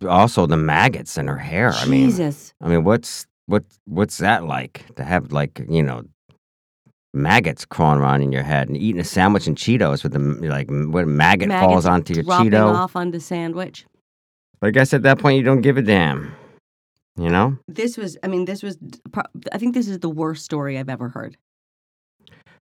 also, 0.07 0.45
the 0.45 0.57
maggots 0.57 1.17
in 1.17 1.27
her 1.27 1.37
hair. 1.37 1.71
I 1.73 1.85
mean, 1.85 2.09
Jesus. 2.09 2.53
I 2.61 2.67
mean, 2.67 2.83
what's 2.83 3.25
what 3.45 3.63
what's 3.85 4.17
that 4.17 4.45
like 4.45 4.85
to 4.95 5.03
have 5.03 5.31
like 5.31 5.61
you 5.69 5.83
know 5.83 6.03
maggots 7.13 7.65
crawling 7.65 8.01
around 8.01 8.21
in 8.21 8.31
your 8.31 8.43
head 8.43 8.67
and 8.67 8.77
eating 8.77 9.01
a 9.01 9.03
sandwich 9.03 9.47
and 9.47 9.55
Cheetos 9.55 10.03
with 10.03 10.13
the 10.13 10.19
like 10.19 10.69
what 10.69 11.07
maggot 11.07 11.47
Maggots 11.47 11.65
falls 11.65 11.85
onto 11.85 12.13
your 12.13 12.23
dropping 12.23 12.51
Cheeto. 12.51 12.73
off 12.73 12.95
onto 12.95 13.19
sandwich. 13.19 13.85
But 14.59 14.67
I 14.67 14.71
guess 14.71 14.93
at 14.93 15.03
that 15.03 15.19
point 15.19 15.37
you 15.37 15.43
don't 15.43 15.61
give 15.61 15.77
a 15.77 15.81
damn. 15.81 16.33
You 17.17 17.29
know? 17.29 17.57
This 17.67 17.97
was. 17.97 18.17
I 18.23 18.27
mean, 18.27 18.45
this 18.45 18.63
was. 18.63 18.77
I 19.51 19.57
think 19.57 19.73
this 19.73 19.87
is 19.87 19.99
the 19.99 20.09
worst 20.09 20.45
story 20.45 20.77
I've 20.77 20.89
ever 20.89 21.09
heard. 21.09 21.37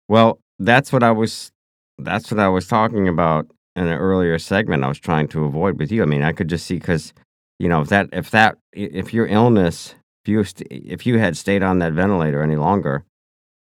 Well, 0.09 0.41
that's 0.59 0.93
what 0.93 1.03
I 1.03 1.13
was 1.13 1.53
that's 1.99 2.31
what 2.31 2.41
I 2.41 2.49
was 2.49 2.67
talking 2.67 3.09
about 3.09 3.47
in 3.77 3.87
an 3.87 3.99
earlier 3.99 4.39
segment 4.39 4.85
I 4.85 4.89
was 4.89 4.99
trying 4.99 5.29
to 5.29 5.45
avoid 5.45 5.79
with 5.79 5.91
you. 5.93 6.03
I 6.03 6.07
mean, 6.07 6.23
I 6.23 6.33
could 6.33 6.49
just 6.49 6.67
see 6.67 6.79
cuz 6.81 7.13
you 7.59 7.69
know, 7.69 7.81
if 7.81 7.89
that 7.89 8.09
if 8.13 8.31
that 8.31 8.59
if 8.73 9.13
your 9.13 9.27
illness 9.27 9.95
if 10.25 10.29
you 10.29 10.45
st- 10.45 10.69
if 10.71 11.07
you 11.07 11.19
had 11.19 11.37
stayed 11.37 11.63
on 11.63 11.79
that 11.81 11.93
ventilator 11.93 12.43
any 12.43 12.57
longer, 12.57 13.05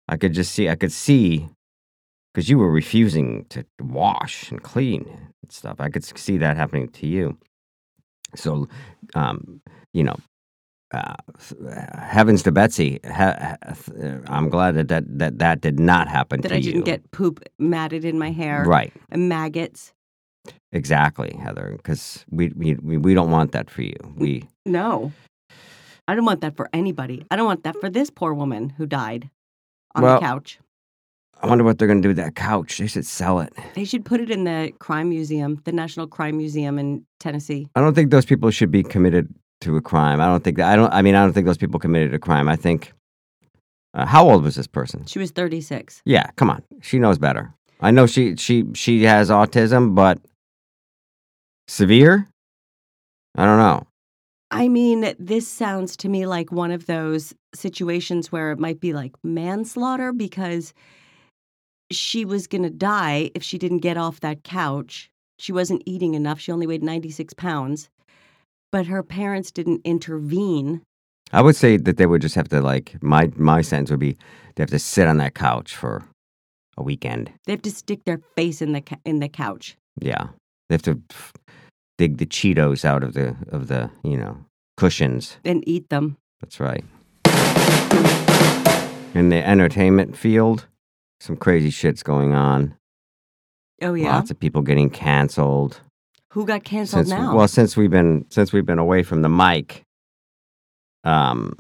I 0.08 0.18
could 0.18 0.34
just 0.34 0.52
see 0.54 0.70
I 0.70 0.76
could 0.76 0.92
see 0.92 1.50
cuz 2.36 2.50
you 2.50 2.58
were 2.58 2.72
refusing 2.72 3.46
to 3.50 3.66
wash 3.80 4.52
and 4.52 4.62
clean 4.62 5.08
and 5.42 5.52
stuff. 5.52 5.80
I 5.80 5.90
could 5.90 6.04
see 6.04 6.38
that 6.38 6.58
happening 6.58 6.90
to 6.90 7.08
you. 7.08 7.38
So, 8.36 8.68
um, 9.16 9.62
you 9.94 10.04
know, 10.04 10.18
uh, 10.94 11.16
heavens 12.00 12.44
to 12.44 12.52
Betsy. 12.52 13.00
Ha- 13.06 13.58
ha- 13.64 13.76
I'm 14.28 14.50
glad 14.50 14.76
that 14.76 14.88
that, 14.88 15.04
that, 15.20 15.40
that 15.40 15.62
did 15.62 15.80
not 15.80 16.08
happen 16.08 16.42
That 16.42 16.52
I 16.52 16.56
you. 16.56 16.64
didn't 16.72 16.86
get 16.86 17.12
poop 17.12 17.44
matted 17.60 18.06
in 18.06 18.18
my 18.18 18.32
hair 18.32 18.64
right. 18.66 18.94
and 19.10 19.28
maggots. 19.28 19.94
Exactly, 20.72 21.36
Heather. 21.42 21.74
Because 21.78 22.26
we, 22.30 22.50
we 22.56 22.76
we 22.76 23.14
don't 23.14 23.32
want 23.32 23.52
that 23.54 23.70
for 23.70 23.82
you. 23.82 23.96
We 24.16 24.48
No. 24.66 25.12
I 26.08 26.16
don't 26.16 26.26
want 26.26 26.42
that 26.42 26.56
for 26.56 26.70
anybody. 26.74 27.26
I 27.30 27.36
don't 27.36 27.46
want 27.46 27.64
that 27.64 27.76
for 27.82 27.90
this 27.90 28.10
poor 28.10 28.34
woman 28.34 28.70
who 28.70 28.86
died 28.86 29.30
on 29.96 30.04
Well- 30.04 30.20
the 30.20 30.26
couch. 30.26 30.60
I 31.40 31.46
wonder 31.48 31.64
what 31.64 31.78
they're 31.78 31.88
going 31.88 32.02
to 32.02 32.06
do 32.06 32.10
with 32.10 32.18
that 32.18 32.34
couch. 32.36 32.80
They 32.80 32.88
should 32.88 33.06
sell 33.06 33.40
it. 33.42 33.54
They 33.76 33.86
should 33.86 34.04
put 34.04 34.20
it 34.22 34.32
in 34.32 34.44
the 34.46 34.74
crime 34.80 35.10
museum, 35.10 35.62
the 35.66 35.72
National 35.72 36.08
Crime 36.08 36.36
Museum 36.36 36.80
in 36.80 37.06
Tennessee. 37.20 37.68
I 37.76 37.80
don't 37.82 37.94
think 37.94 38.10
those 38.10 38.26
people 38.26 38.50
should 38.50 38.72
be 38.72 38.82
committed 38.82 39.32
to 39.62 39.78
a 39.78 39.82
crime. 39.82 40.20
I 40.20 40.26
don't 40.26 40.44
think 40.44 40.58
that. 40.58 40.68
I 40.72 40.76
don't. 40.76 40.92
I 40.92 41.04
mean, 41.04 41.14
I 41.14 41.24
don't 41.24 41.34
think 41.34 41.46
those 41.46 41.58
people 41.60 41.80
committed 41.80 42.16
a 42.16 42.20
crime. 42.20 42.48
I 42.50 42.56
think. 42.56 42.92
Uh, 43.94 44.06
how 44.08 44.28
old 44.28 44.44
was 44.44 44.56
this 44.56 44.66
person? 44.68 45.06
She 45.06 45.20
was 45.20 45.30
36. 45.32 46.02
Yeah, 46.06 46.26
come 46.38 46.50
on. 46.50 46.64
She 46.82 46.98
knows 46.98 47.20
better. 47.20 47.54
I 47.82 47.92
know 47.92 48.08
she 48.08 48.36
she 48.38 48.66
she 48.74 49.04
has 49.04 49.30
autism, 49.30 49.94
but 49.94 50.18
severe. 51.68 52.28
I 53.36 53.46
don't 53.46 53.60
know. 53.60 53.88
I 54.50 54.70
mean, 54.70 55.14
this 55.20 55.48
sounds 55.48 55.98
to 55.98 56.10
me 56.10 56.26
like 56.26 56.52
one 56.52 56.72
of 56.72 56.86
those 56.86 57.34
situations 57.54 58.32
where 58.32 58.52
it 58.52 58.60
might 58.60 58.80
be 58.80 58.94
like 58.94 59.14
manslaughter 59.24 60.14
because 60.14 60.74
she 61.92 62.26
was 62.26 62.48
going 62.48 62.64
to 62.64 62.70
die 62.70 63.32
if 63.36 63.44
she 63.44 63.58
didn't 63.58 63.80
get 63.80 63.98
off 63.98 64.22
that 64.22 64.44
couch. 64.44 65.10
She 65.40 65.52
wasn't 65.52 65.84
eating 65.86 66.14
enough. 66.14 66.40
She 66.40 66.52
only 66.52 66.68
weighed 66.68 66.84
96 66.84 67.34
pounds. 67.34 67.90
But 68.72 68.88
her 68.88 69.04
parents 69.04 69.52
didn't 69.52 69.82
intervene. 69.84 70.82
I 71.32 71.42
would 71.42 71.56
say 71.56 71.78
that 71.78 71.98
they 71.98 72.06
would 72.06 72.22
just 72.22 72.36
have 72.36 72.50
to 72.50 72.62
like 72.62 72.96
my 73.02 73.30
my 73.36 73.62
sentence 73.62 73.92
would 73.92 74.00
be 74.00 74.18
they 74.56 74.64
have 74.64 74.70
to 74.70 74.80
sit 74.80 75.08
on 75.08 75.18
that 75.18 75.36
couch 75.36 75.76
for 75.76 76.04
a 76.78 76.84
weekend. 76.84 77.32
They 77.46 77.54
have 77.54 77.62
to 77.64 77.72
stick 77.72 78.06
their 78.06 78.22
face 78.36 78.62
in 78.62 78.72
the 78.72 78.84
in 79.06 79.20
the 79.20 79.30
couch. 79.30 79.78
Yeah, 80.00 80.28
they 80.70 80.76
have 80.76 80.82
to 80.84 81.02
dig 81.98 82.18
the 82.18 82.26
Cheetos 82.26 82.86
out 82.86 83.04
of 83.04 83.14
the 83.14 83.36
of 83.50 83.68
the 83.68 83.90
you 84.04 84.18
know 84.18 84.38
cushions. 84.78 85.38
and 85.44 85.64
eat 85.68 85.90
them. 85.90 86.18
That's 86.42 86.60
right. 86.60 86.84
In 89.16 89.30
the 89.30 89.42
entertainment 89.44 90.16
field, 90.16 90.68
some 91.20 91.36
crazy 91.38 91.72
shit's 91.72 92.04
going 92.04 92.34
on. 92.34 92.76
Oh 93.82 93.94
yeah. 93.96 94.16
Lots 94.16 94.30
of 94.32 94.40
people 94.40 94.62
getting 94.62 94.90
canceled. 94.90 95.82
Who 96.34 96.46
got 96.46 96.64
canceled 96.64 97.08
since 97.08 97.20
now? 97.20 97.36
well 97.36 97.48
since 97.48 97.76
we've 97.76 97.90
been 97.90 98.26
since 98.30 98.54
we've 98.54 98.66
been 98.66 98.78
away 98.80 99.02
from 99.02 99.24
the 99.24 99.30
mic 99.30 99.84
um 101.04 101.56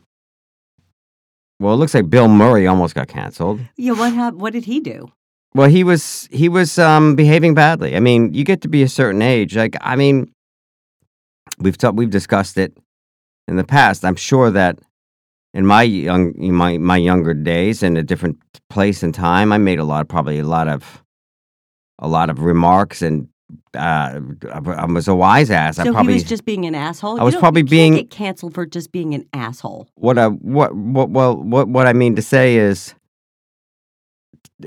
well 1.59 1.73
it 1.73 1.77
looks 1.77 1.93
like 1.95 2.09
bill 2.09 2.27
murray 2.27 2.67
almost 2.67 2.93
got 2.93 3.07
canceled 3.07 3.59
yeah, 3.77 3.93
what 3.93 4.13
hap- 4.13 4.33
what 4.35 4.53
did 4.53 4.65
he 4.65 4.79
do? 4.79 5.11
Well 5.55 5.69
he 5.69 5.83
was 5.83 6.27
he 6.31 6.49
was 6.49 6.77
um 6.77 7.15
behaving 7.15 7.53
badly 7.53 7.95
i 7.95 7.99
mean 7.99 8.33
you 8.33 8.43
get 8.43 8.61
to 8.61 8.67
be 8.67 8.83
a 8.83 8.89
certain 8.89 9.21
age 9.21 9.55
like 9.55 9.75
i 9.81 9.95
mean 9.95 10.31
we've 11.59 11.77
ta- 11.77 11.91
we've 11.91 12.09
discussed 12.09 12.57
it 12.57 12.75
in 13.47 13.55
the 13.55 13.63
past 13.63 14.03
i'm 14.05 14.15
sure 14.15 14.51
that 14.51 14.77
in 15.53 15.65
my 15.65 15.83
young 15.83 16.33
in 16.35 16.53
my 16.53 16.77
my 16.77 16.97
younger 16.97 17.33
days 17.33 17.81
in 17.83 17.97
a 17.97 18.03
different 18.03 18.37
place 18.69 19.03
and 19.03 19.13
time 19.15 19.51
i 19.51 19.57
made 19.57 19.79
a 19.79 19.83
lot 19.83 20.07
probably 20.07 20.39
a 20.39 20.43
lot 20.43 20.67
of 20.67 21.03
a 21.99 22.07
lot 22.07 22.29
of 22.29 22.39
remarks 22.39 23.01
and 23.01 23.27
uh, 23.75 24.19
I 24.51 24.85
was 24.85 25.07
a 25.07 25.15
wise 25.15 25.49
ass. 25.49 25.79
I 25.79 25.85
so 25.85 25.93
probably 25.93 26.13
he 26.13 26.17
was 26.17 26.23
just 26.23 26.43
being 26.43 26.65
an 26.65 26.75
asshole. 26.75 27.17
I 27.19 27.23
was 27.23 27.35
probably 27.35 27.63
being- 27.63 27.93
get 27.95 28.09
canceled 28.09 28.53
for 28.53 28.65
just 28.65 28.91
being 28.91 29.13
an 29.15 29.25
asshole. 29.31 29.87
what 29.95 30.17
I 30.17 30.27
what 30.27 30.75
what 30.75 31.09
well 31.09 31.37
what 31.37 31.69
what 31.69 31.87
I 31.87 31.93
mean 31.93 32.17
to 32.17 32.21
say 32.21 32.57
is 32.57 32.93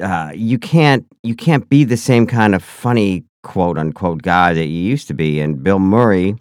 uh, 0.01 0.33
you 0.35 0.59
can't 0.59 1.07
you 1.23 1.35
can't 1.35 1.69
be 1.69 1.85
the 1.85 1.97
same 1.97 2.27
kind 2.27 2.55
of 2.55 2.63
funny 2.63 3.25
quote 3.43 3.79
unquote 3.79 4.23
guy 4.23 4.55
that 4.55 4.67
you 4.67 4.79
used 4.79 5.09
to 5.09 5.15
be. 5.15 5.41
And 5.41 5.63
Bill 5.63 5.79
Murray 5.79 6.37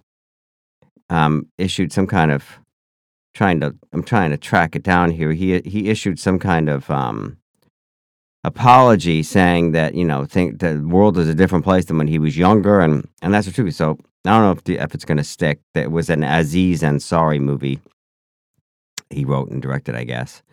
um, 1.09 1.47
issued 1.57 1.91
some 1.91 2.07
kind 2.07 2.31
of 2.31 2.59
trying 3.33 3.59
to 3.61 3.75
I'm 3.93 4.03
trying 4.03 4.31
to 4.31 4.37
track 4.37 4.75
it 4.75 4.83
down 4.83 5.11
here. 5.11 5.31
He 5.31 5.59
he 5.61 5.89
issued 5.89 6.19
some 6.19 6.39
kind 6.39 6.69
of 6.69 6.89
um, 6.89 7.37
apology 8.43 9.23
saying 9.23 9.71
that 9.71 9.95
you 9.95 10.05
know 10.05 10.25
think 10.25 10.59
the 10.59 10.79
world 10.85 11.17
is 11.17 11.27
a 11.27 11.35
different 11.35 11.63
place 11.63 11.85
than 11.85 11.97
when 11.97 12.07
he 12.07 12.19
was 12.19 12.37
younger, 12.37 12.79
and 12.79 13.07
and 13.21 13.33
that's 13.33 13.47
the 13.47 13.53
truth. 13.53 13.75
So 13.75 13.97
I 14.25 14.31
don't 14.31 14.43
know 14.43 14.51
if 14.51 14.63
the, 14.63 14.77
if 14.77 14.93
it's 14.93 15.05
going 15.05 15.17
to 15.17 15.23
stick. 15.23 15.59
That 15.73 15.91
was 15.91 16.09
an 16.09 16.23
Aziz 16.23 16.81
Ansari 16.81 17.39
movie 17.39 17.79
he 19.09 19.25
wrote 19.25 19.49
and 19.49 19.61
directed, 19.61 19.95
I 19.95 20.03
guess. 20.03 20.43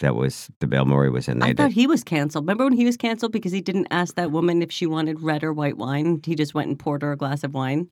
That 0.00 0.16
was 0.16 0.50
the 0.60 0.66
Bill 0.66 0.84
Murray 0.84 1.10
was 1.10 1.28
in 1.28 1.38
there. 1.38 1.50
I 1.50 1.54
thought 1.54 1.72
he 1.72 1.86
was 1.86 2.02
canceled. 2.02 2.44
Remember 2.44 2.64
when 2.64 2.72
he 2.72 2.84
was 2.84 2.96
canceled 2.96 3.32
because 3.32 3.52
he 3.52 3.60
didn't 3.60 3.86
ask 3.90 4.16
that 4.16 4.32
woman 4.32 4.60
if 4.60 4.72
she 4.72 4.86
wanted 4.86 5.20
red 5.20 5.44
or 5.44 5.52
white 5.52 5.76
wine? 5.76 6.20
He 6.24 6.34
just 6.34 6.54
went 6.54 6.68
and 6.68 6.78
poured 6.78 7.02
her 7.02 7.12
a 7.12 7.16
glass 7.16 7.44
of 7.44 7.54
wine. 7.54 7.90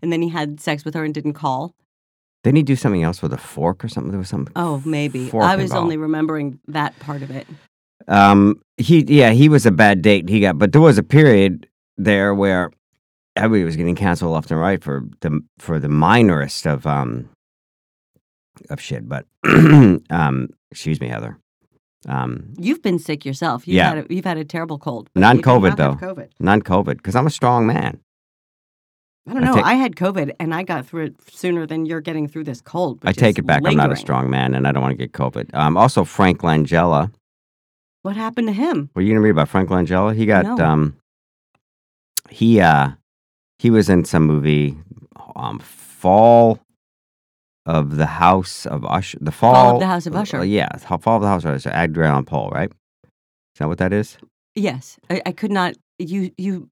And 0.00 0.12
then 0.12 0.22
he 0.22 0.28
had 0.28 0.60
sex 0.60 0.84
with 0.84 0.94
her 0.94 1.04
and 1.04 1.12
didn't 1.12 1.34
call. 1.34 1.74
Didn't 2.42 2.56
he 2.56 2.62
do 2.62 2.74
something 2.74 3.02
else 3.02 3.22
with 3.22 3.32
a 3.32 3.38
fork 3.38 3.84
or 3.84 3.88
something? 3.88 4.10
There 4.10 4.18
was 4.18 4.28
some. 4.28 4.48
Oh, 4.56 4.82
maybe. 4.84 5.30
I 5.32 5.56
was 5.56 5.66
involved. 5.66 5.84
only 5.84 5.96
remembering 5.96 6.58
that 6.68 6.98
part 6.98 7.22
of 7.22 7.30
it. 7.30 7.46
Um, 8.08 8.60
he 8.78 9.04
yeah, 9.04 9.30
he 9.30 9.48
was 9.48 9.64
a 9.64 9.70
bad 9.70 10.02
date. 10.02 10.28
He 10.28 10.40
got, 10.40 10.58
but 10.58 10.72
there 10.72 10.80
was 10.80 10.98
a 10.98 11.04
period 11.04 11.68
there 11.96 12.34
where 12.34 12.70
everybody 13.36 13.64
was 13.64 13.76
getting 13.76 13.94
canceled 13.94 14.32
left 14.32 14.50
and 14.50 14.60
right 14.60 14.82
for 14.82 15.04
the 15.20 15.40
for 15.58 15.78
the 15.78 15.88
minorest 15.88 16.66
of 16.66 16.86
um 16.86 17.28
of 18.70 18.80
shit. 18.80 19.08
But 19.08 19.26
um, 19.44 20.48
excuse 20.72 21.00
me, 21.00 21.06
Heather. 21.08 21.38
Um, 22.08 22.52
You've 22.58 22.82
been 22.82 22.98
sick 22.98 23.24
yourself. 23.24 23.68
You've 23.68 23.76
Yeah. 23.76 23.94
had 23.94 23.98
a, 24.10 24.14
you've 24.14 24.24
had 24.24 24.36
a 24.38 24.44
terrible 24.44 24.78
cold. 24.78 25.08
Non 25.14 25.40
COVID, 25.40 25.76
though. 25.76 25.94
COVID. 25.94 26.30
non-COVID, 26.40 26.96
because 26.96 27.14
I'm 27.14 27.28
a 27.28 27.30
strong 27.30 27.64
man. 27.66 28.00
I 29.28 29.34
don't 29.34 29.44
I 29.44 29.46
know. 29.46 29.54
take- 29.54 29.64
I 29.64 29.74
had 29.74 29.94
COVID 29.94 30.32
and 30.40 30.52
I 30.52 30.64
got 30.64 30.84
through 30.84 31.04
it 31.04 31.14
sooner 31.30 31.64
than 31.64 31.86
you're 31.86 32.00
getting 32.00 32.26
through 32.26 32.42
this 32.42 32.60
cold. 32.60 32.98
I 33.04 33.12
take 33.12 33.38
it 33.38 33.46
back. 33.46 33.62
I'm 33.64 33.76
not 33.76 33.92
a 33.92 33.96
strong 33.96 34.28
man, 34.28 34.52
and 34.54 34.66
I 34.66 34.72
don't 34.72 34.82
want 34.82 34.98
to 34.98 35.06
get 35.06 35.12
COVID. 35.12 35.54
Um, 35.54 35.76
also, 35.76 36.02
Frank 36.02 36.40
Langella. 36.40 37.12
What 38.02 38.16
happened 38.16 38.48
to 38.48 38.52
him? 38.52 38.90
Were 38.96 39.02
you 39.02 39.12
gonna 39.12 39.20
read 39.20 39.30
about 39.30 39.48
Frank 39.48 39.68
Langella? 39.68 40.12
He 40.16 40.26
got 40.26 40.44
No. 40.44 40.56
um 40.64 40.96
he 42.30 42.60
uh 42.60 42.90
he 43.60 43.70
was 43.70 43.88
in 43.88 44.04
some 44.04 44.26
movie 44.26 44.76
um 45.36 45.60
Fall 45.60 46.58
of 47.66 47.96
the 47.96 48.06
House 48.06 48.66
of 48.66 48.84
Usher. 48.84 49.18
The 49.20 49.30
Fall, 49.32 49.54
Fall 49.54 49.74
of 49.74 49.80
the 49.80 49.86
House 49.86 50.06
of 50.06 50.14
Usher. 50.16 50.38
uh, 50.38 50.42
yeah, 50.42 50.68
Fall 50.76 51.16
of 51.16 51.22
the 51.22 51.28
House 51.28 51.44
of 51.44 51.52
Usher. 51.54 51.70
Edgar 51.72 52.04
Allan 52.04 52.24
Poe, 52.24 52.48
right? 52.50 52.70
Is 53.04 53.58
that 53.58 53.68
what 53.68 53.78
that 53.78 53.92
is? 53.92 54.18
Yes, 54.54 54.98
I, 55.10 55.22
I 55.26 55.32
could 55.32 55.52
not. 55.52 55.74
You 55.98 56.30
you 56.36 56.68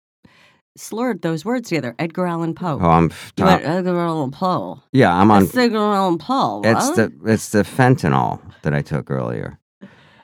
slurred 0.76 1.22
those 1.22 1.44
words 1.44 1.68
together. 1.68 1.94
Edgar 1.98 2.26
Allan 2.26 2.54
Poe. 2.54 2.78
Oh, 2.80 2.88
I'm 2.90 3.10
You 3.36 3.44
went 3.44 3.64
Edgar 3.64 3.98
Allan 3.98 4.30
Poe. 4.30 4.82
yeah, 4.92 5.14
I'm 5.14 5.30
on 5.30 5.44
That's 5.44 5.56
Edgar 5.56 5.78
Allan 5.78 6.18
Poe. 6.18 6.62
It's 6.64 6.90
the 6.90 7.12
it's 7.26 7.50
the 7.50 7.62
fentanyl 7.62 8.40
that 8.62 8.74
I 8.74 8.82
took 8.82 9.10
earlier. 9.10 9.58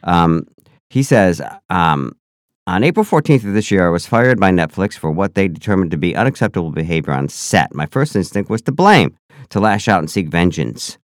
Um, 0.04 0.46
he 0.90 1.02
says, 1.02 1.42
um, 1.68 2.12
on 2.68 2.85
April 2.85 3.04
14th 3.04 3.44
of 3.44 3.54
this 3.54 3.70
year, 3.70 3.87
I 3.87 3.90
was 3.90 4.06
fired 4.06 4.38
by 4.38 4.50
Netflix 4.50 4.94
for 4.94 5.11
what 5.11 5.35
they 5.35 5.49
determined 5.49 5.90
to 5.92 5.96
be 5.96 6.14
unacceptable 6.14 6.70
behavior 6.70 7.12
on 7.12 7.28
set. 7.28 7.75
My 7.75 7.87
first 7.87 8.14
instinct 8.14 8.49
was 8.50 8.62
to 8.62 8.73
blame, 8.73 9.16
to 9.50 9.61
lash 9.61 9.88
out 9.88 10.00
and 10.00 10.11
seek 10.11 10.29
vengeance. 10.29 10.99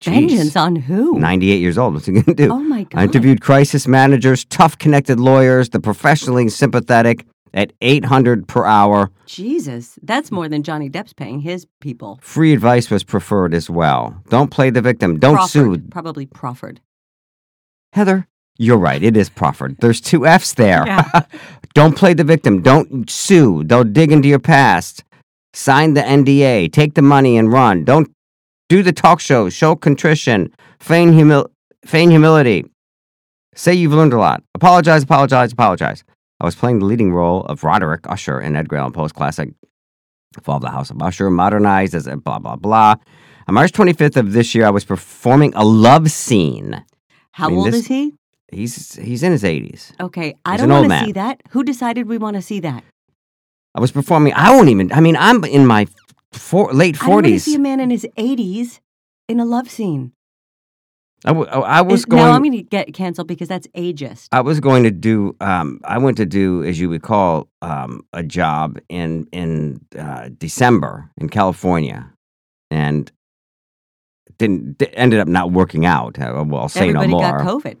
Jeez. 0.00 0.28
vengeance 0.28 0.56
on 0.56 0.76
who? 0.76 1.18
98 1.18 1.60
years 1.60 1.78
old. 1.78 1.94
What's 1.94 2.06
he 2.06 2.12
going 2.12 2.24
to 2.24 2.34
do? 2.34 2.52
Oh 2.52 2.58
my 2.58 2.84
god! 2.84 3.00
I 3.00 3.04
interviewed 3.04 3.40
crisis 3.40 3.86
managers, 3.88 4.44
tough 4.44 4.76
connected 4.78 5.18
lawyers, 5.18 5.70
the 5.70 5.80
professionally 5.80 6.48
sympathetic 6.50 7.24
at 7.54 7.72
800 7.80 8.46
per 8.46 8.64
hour. 8.66 9.10
Jesus, 9.26 9.98
that's 10.02 10.30
more 10.30 10.48
than 10.48 10.62
Johnny 10.62 10.90
Depp's 10.90 11.12
paying 11.12 11.40
his 11.40 11.66
people. 11.80 12.18
Free 12.20 12.52
advice 12.52 12.90
was 12.90 13.04
preferred 13.04 13.54
as 13.54 13.70
well. 13.70 14.20
Don't 14.28 14.50
play 14.50 14.70
the 14.70 14.82
victim. 14.82 15.18
Don't 15.18 15.36
Proffered, 15.36 15.82
sue. 15.82 15.88
Probably 15.90 16.26
proffered. 16.26 16.80
Heather, 17.92 18.26
you're 18.58 18.78
right. 18.78 19.02
It 19.02 19.16
is 19.16 19.28
proffered. 19.30 19.76
There's 19.80 20.00
two 20.00 20.26
F's 20.26 20.54
there. 20.54 20.84
Yeah. 20.86 21.22
Don't 21.74 21.96
play 21.96 22.14
the 22.14 22.24
victim. 22.24 22.62
Don't 22.62 23.08
sue. 23.08 23.64
Don't 23.64 23.92
dig 23.92 24.12
into 24.12 24.28
your 24.28 24.38
past. 24.38 25.02
Sign 25.54 25.94
the 25.94 26.02
NDA. 26.02 26.70
Take 26.72 26.94
the 26.94 27.02
money 27.02 27.38
and 27.38 27.50
run. 27.50 27.84
Don't 27.84 28.10
do 28.68 28.82
the 28.82 28.92
talk 28.92 29.20
show, 29.20 29.48
Show 29.48 29.76
contrition. 29.76 30.52
Feign, 30.80 31.12
humil- 31.12 31.48
feign 31.86 32.10
humility. 32.10 32.66
Say 33.54 33.72
you've 33.74 33.92
learned 33.92 34.12
a 34.12 34.18
lot. 34.18 34.42
Apologize, 34.56 35.04
apologize, 35.04 35.52
apologize. 35.52 36.02
I 36.40 36.44
was 36.44 36.56
playing 36.56 36.80
the 36.80 36.86
leading 36.86 37.12
role 37.12 37.44
of 37.44 37.62
Roderick 37.62 38.00
Usher 38.08 38.40
in 38.40 38.56
Edgar 38.56 38.76
Allan 38.78 38.92
Poe's 38.92 39.12
classic 39.12 39.50
Fall 40.42 40.56
of 40.56 40.62
the 40.62 40.70
House 40.70 40.90
of 40.90 41.00
Usher, 41.00 41.30
modernized 41.30 41.94
as 41.94 42.08
a 42.08 42.16
blah, 42.16 42.40
blah, 42.40 42.56
blah. 42.56 42.96
On 43.46 43.54
March 43.54 43.70
25th 43.70 44.16
of 44.16 44.32
this 44.32 44.52
year, 44.56 44.66
I 44.66 44.70
was 44.70 44.84
performing 44.84 45.52
a 45.54 45.64
love 45.64 46.10
scene. 46.10 46.84
How 47.30 47.48
mean, 47.48 47.58
old 47.58 47.68
this- 47.68 47.76
is 47.76 47.86
he? 47.86 48.14
He's 48.52 48.94
he's 48.96 49.22
in 49.22 49.32
his 49.32 49.42
80s. 49.42 49.92
Okay, 50.00 50.34
I 50.44 50.52
He's 50.52 50.60
don't 50.60 50.70
want 50.70 50.90
to 50.90 51.04
see 51.06 51.12
that. 51.12 51.40
Who 51.50 51.64
decided 51.64 52.06
we 52.06 52.18
want 52.18 52.36
to 52.36 52.42
see 52.42 52.60
that? 52.60 52.84
I 53.74 53.80
was 53.80 53.90
performing. 53.92 54.32
I 54.34 54.50
won't 54.54 54.68
even. 54.68 54.92
I 54.92 55.00
mean, 55.00 55.16
I'm 55.16 55.44
in 55.44 55.66
my 55.66 55.86
four, 56.32 56.72
late 56.72 57.02
I 57.02 57.08
want 57.08 57.26
to 57.26 57.38
see 57.40 57.54
a 57.54 57.58
man 57.58 57.80
in 57.80 57.90
his 57.90 58.06
eighties 58.16 58.80
in 59.28 59.40
a 59.40 59.44
love 59.44 59.70
scene? 59.70 60.12
I, 61.26 61.28
w- 61.28 61.48
I 61.48 61.80
was 61.80 62.00
Is- 62.00 62.04
going. 62.04 62.22
now 62.22 62.32
I'm 62.32 62.42
going 62.42 62.52
to 62.52 62.62
get 62.62 62.92
canceled 62.92 63.28
because 63.28 63.48
that's 63.48 63.66
ageist. 63.68 64.28
I 64.30 64.42
was 64.42 64.60
going 64.60 64.82
to 64.84 64.90
do. 64.90 65.34
Um, 65.40 65.80
I 65.84 65.96
went 65.98 66.18
to 66.18 66.26
do, 66.26 66.62
as 66.64 66.78
you 66.78 66.90
recall, 66.90 67.48
um, 67.62 68.04
a 68.12 68.22
job 68.22 68.78
in 68.90 69.26
in 69.32 69.80
uh, 69.98 70.28
December 70.36 71.10
in 71.16 71.30
California, 71.30 72.10
and 72.70 73.10
didn't 74.38 74.78
d- 74.78 74.88
ended 74.94 75.18
up 75.20 75.28
not 75.28 75.50
working 75.52 75.86
out. 75.86 76.18
Uh, 76.18 76.44
well, 76.46 76.62
I'll 76.62 76.68
say 76.68 76.80
Everybody 76.90 77.08
no 77.08 77.18
more. 77.18 77.38
got 77.38 77.40
COVID. 77.46 77.78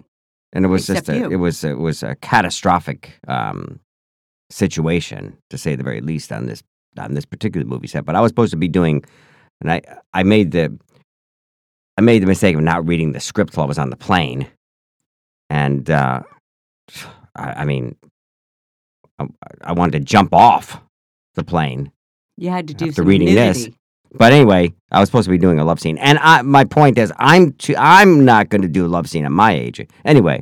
and 0.54 0.64
it 0.64 0.68
was 0.68 0.88
except 0.88 1.06
just 1.08 1.16
a, 1.18 1.20
you. 1.20 1.30
it 1.30 1.36
was 1.36 1.64
it 1.64 1.78
was 1.78 2.02
a 2.02 2.14
catastrophic 2.16 3.18
um, 3.28 3.78
situation 4.50 5.36
to 5.50 5.58
say 5.58 5.74
the 5.74 5.82
very 5.82 6.00
least 6.00 6.32
on 6.32 6.46
this 6.46 6.62
on 6.98 7.14
this 7.14 7.24
particular 7.24 7.66
movie 7.66 7.86
set. 7.86 8.04
But 8.04 8.16
I 8.16 8.20
was 8.20 8.30
supposed 8.30 8.52
to 8.52 8.56
be 8.56 8.68
doing, 8.68 9.04
and 9.60 9.70
I 9.70 9.82
I 10.12 10.22
made 10.22 10.52
the 10.52 10.78
I 11.96 12.00
made 12.00 12.22
the 12.22 12.26
mistake 12.26 12.56
of 12.56 12.62
not 12.62 12.86
reading 12.86 13.12
the 13.12 13.20
script 13.20 13.56
while 13.56 13.64
I 13.64 13.68
was 13.68 13.78
on 13.78 13.90
the 13.90 13.96
plane, 13.96 14.46
and 15.50 15.88
uh, 15.90 16.22
I, 17.36 17.52
I 17.52 17.64
mean, 17.64 17.96
I, 19.18 19.26
I 19.62 19.72
wanted 19.72 19.98
to 19.98 20.00
jump 20.00 20.34
off 20.34 20.80
the 21.34 21.44
plane. 21.44 21.92
You 22.36 22.50
had 22.50 22.68
to 22.68 22.74
do 22.74 22.88
After 22.88 23.02
reading 23.02 23.34
this. 23.34 23.68
But 24.16 24.32
anyway, 24.32 24.72
I 24.92 25.00
was 25.00 25.08
supposed 25.08 25.24
to 25.24 25.30
be 25.30 25.38
doing 25.38 25.58
a 25.58 25.64
love 25.64 25.80
scene, 25.80 25.98
and 25.98 26.18
I, 26.20 26.42
my 26.42 26.64
point 26.64 26.98
is, 26.98 27.12
I'm 27.18 27.52
too, 27.54 27.74
I'm 27.76 28.24
not 28.24 28.48
going 28.48 28.62
to 28.62 28.68
do 28.68 28.86
a 28.86 28.88
love 28.88 29.08
scene 29.08 29.24
at 29.24 29.32
my 29.32 29.52
age. 29.52 29.84
Anyway, 30.04 30.40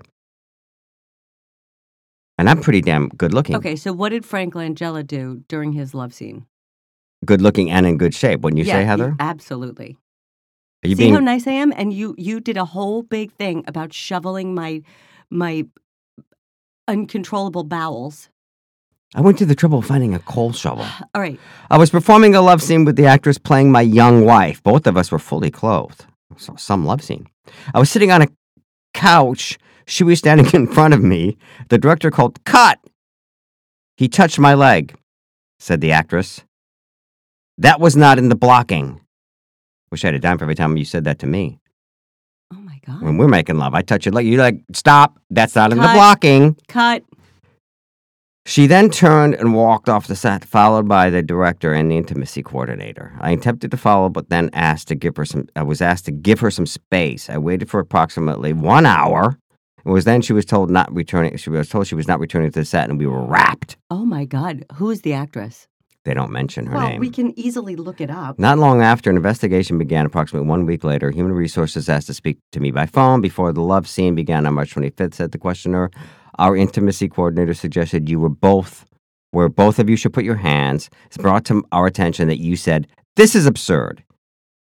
and 2.43 2.51
I'm 2.51 2.61
pretty 2.61 2.81
damn 2.81 3.09
good 3.11 3.33
looking, 3.33 3.55
Okay, 3.55 3.77
so 3.77 3.93
what 3.93 4.09
did 4.09 4.25
Frank 4.27 4.55
Langella 4.55 5.07
do 5.07 5.45
during 5.47 5.71
his 5.73 5.95
love 5.95 6.13
scene? 6.13 6.45
good 7.25 7.41
looking, 7.41 7.71
and 7.71 7.87
in 7.87 7.99
good 7.99 8.13
shape. 8.13 8.41
Wouldn't 8.41 8.59
you 8.59 8.65
yeah, 8.65 8.75
say, 8.75 8.81
he- 8.81 8.87
Heather? 8.87 9.15
absolutely. 9.21 9.97
Are 10.85 10.89
you 10.89 10.97
See 10.97 11.03
being 11.05 11.15
how 11.15 11.21
nice 11.21 11.47
I 11.47 11.53
am? 11.53 11.73
And 11.77 11.93
you 11.93 12.17
you 12.19 12.41
did 12.41 12.57
a 12.57 12.65
whole 12.65 13.05
big 13.05 13.31
thing 13.35 13.63
about 13.69 13.93
shoveling 13.93 14.57
my 14.57 14.83
my 15.31 15.65
uncontrollable 16.89 17.63
bowels. 17.63 18.29
I 19.15 19.21
went 19.21 19.39
to 19.39 19.47
the 19.47 19.55
trouble 19.55 19.79
of 19.79 19.87
finding 19.87 20.15
a 20.15 20.19
coal 20.19 20.53
shovel. 20.53 20.85
All 21.15 21.21
right. 21.21 21.39
I 21.71 21.79
was 21.79 21.91
performing 21.91 22.35
a 22.35 22.41
love 22.43 22.61
scene 22.61 22.85
with 22.85 22.97
the 22.97 23.07
actress 23.07 23.39
playing 23.39 23.71
my 23.71 23.83
young 23.83 24.25
wife. 24.25 24.61
Both 24.65 24.89
of 24.89 24.97
us 24.97 25.13
were 25.13 25.21
fully 25.21 25.51
clothed. 25.53 26.07
So 26.39 26.57
some 26.57 26.85
love 26.85 27.03
scene. 27.03 27.29
I 27.73 27.79
was 27.79 27.89
sitting 27.89 28.11
on 28.11 28.23
a 28.23 28.27
couch. 28.95 29.59
She 29.87 30.05
was 30.05 30.19
standing 30.19 30.47
in 30.53 30.67
front 30.67 30.95
of 30.95 31.03
me. 31.03 31.37
The 31.69 31.79
director 31.79 32.11
called, 32.11 32.43
Cut! 32.45 32.79
He 33.97 34.09
touched 34.09 34.39
my 34.39 34.55
leg, 34.55 34.95
said 35.59 35.81
the 35.81 35.93
actress. 35.93 36.43
That 37.59 37.81
was 37.81 37.97
not 37.97 38.19
in 38.19 38.29
the 38.29 38.35
blocking. 38.35 39.01
Wish 39.91 40.05
I 40.05 40.09
had 40.09 40.15
a 40.15 40.19
dime 40.19 40.39
for 40.39 40.45
every 40.45 40.55
time 40.55 40.77
you 40.77 40.85
said 40.85 41.05
that 41.05 41.19
to 41.21 41.27
me. 41.27 41.61
Oh 42.53 42.61
my 42.61 42.81
god. 42.87 43.03
When 43.03 43.19
we're 43.19 43.29
making 43.29 43.59
love, 43.59 43.75
I 43.75 43.83
touch 43.83 44.07
your 44.07 44.13
leg. 44.13 44.27
You're 44.27 44.39
like, 44.39 44.63
Stop. 44.73 45.19
That's 45.31 45.55
not 45.55 45.71
in 45.71 45.79
the 45.79 45.85
blocking. 45.85 46.57
Cut. 46.69 47.05
She 48.45 48.67
then 48.67 48.91
turned 48.91 49.35
and 49.35 49.55
walked 49.55 49.89
off 49.89 50.09
the 50.09 50.17
set, 50.17 50.45
followed 50.45 50.89
by 50.89 51.11
the 51.11 51.23
director 51.23 51.73
and 51.73 51.91
the 51.91 51.97
intimacy 51.97 52.43
coordinator. 52.43 53.17
I 53.21 53.31
attempted 53.31 53.71
to 53.71 53.77
follow, 53.77 54.09
but 54.09 54.31
then 54.31 54.51
asked 54.53 54.89
to 54.89 54.97
give 54.97 55.17
her 55.17 55.25
some. 55.25 55.49
I 55.55 55.63
was 55.63 55.81
asked 55.81 56.07
to 56.07 56.11
give 56.11 56.41
her 56.41 56.51
some 56.51 56.67
space. 56.67 57.31
I 57.31 57.39
waited 57.39 57.71
for 57.71 57.79
approximately 57.79 58.53
one 58.53 58.85
hour. 58.85 59.39
It 59.85 59.91
was 59.91 60.05
then 60.05 60.23
she 60.23 60.33
was 60.33 60.45
told 60.45 60.71
not 60.71 60.93
returning. 60.95 61.37
She 61.37 61.51
was 61.51 61.69
told 61.69 61.87
she 61.87 61.95
was 61.95 62.09
not 62.09 62.21
returning 62.21 62.51
to 62.51 62.61
the 62.61 62.65
set, 62.65 62.89
and 62.89 62.99
we 62.99 63.07
were 63.07 63.25
wrapped. 63.25 63.77
Oh 63.91 64.05
my 64.05 64.25
god. 64.25 64.65
Who 64.75 64.91
is 64.91 65.03
the 65.03 65.13
actress? 65.13 65.67
They 66.05 66.15
don't 66.15 66.33
mention 66.33 66.67
her 66.67 66.77
well, 66.77 66.89
name. 66.89 67.01
we 67.01 67.11
can 67.11 67.39
easily 67.39 67.77
look 67.77 68.01
it 68.01 68.11
up. 68.11 68.39
Not 68.39 68.59
long 68.59 68.83
after, 68.83 69.09
an 69.09 69.17
investigation 69.17 69.79
began. 69.79 70.05
Approximately 70.05 70.49
one 70.49 70.67
week 70.67 70.83
later, 70.83 71.11
Human 71.11 71.33
Resources 71.33 71.89
asked 71.89 72.09
to 72.09 72.15
speak 72.15 72.39
to 72.51 72.61
me 72.61 72.73
by 72.73 72.87
phone 72.87 73.21
before 73.21 73.53
the 73.53 73.61
love 73.61 73.89
scene 73.89 74.17
began 74.17 74.45
on 74.45 74.55
March 74.55 74.75
25th, 74.75 75.15
said 75.15 75.31
the 75.31 75.39
questioner. 75.39 75.91
Our 76.39 76.57
intimacy 76.57 77.09
coordinator 77.09 77.55
suggested 77.55 78.09
you 78.09 78.19
were 78.19 78.29
both, 78.29 78.85
where 79.31 79.49
both 79.49 79.79
of 79.79 79.89
you 79.89 79.95
should 79.97 80.13
put 80.13 80.25
your 80.25 80.37
hands. 80.37 80.91
It's 81.07 81.19
brought 81.19 81.45
to 81.47 81.63
our 81.71 81.87
attention 81.87 82.27
that 82.29 82.41
you 82.41 82.57
said, 82.57 82.89
This 83.15 83.37
is 83.37 83.47
absurd. 83.47 84.03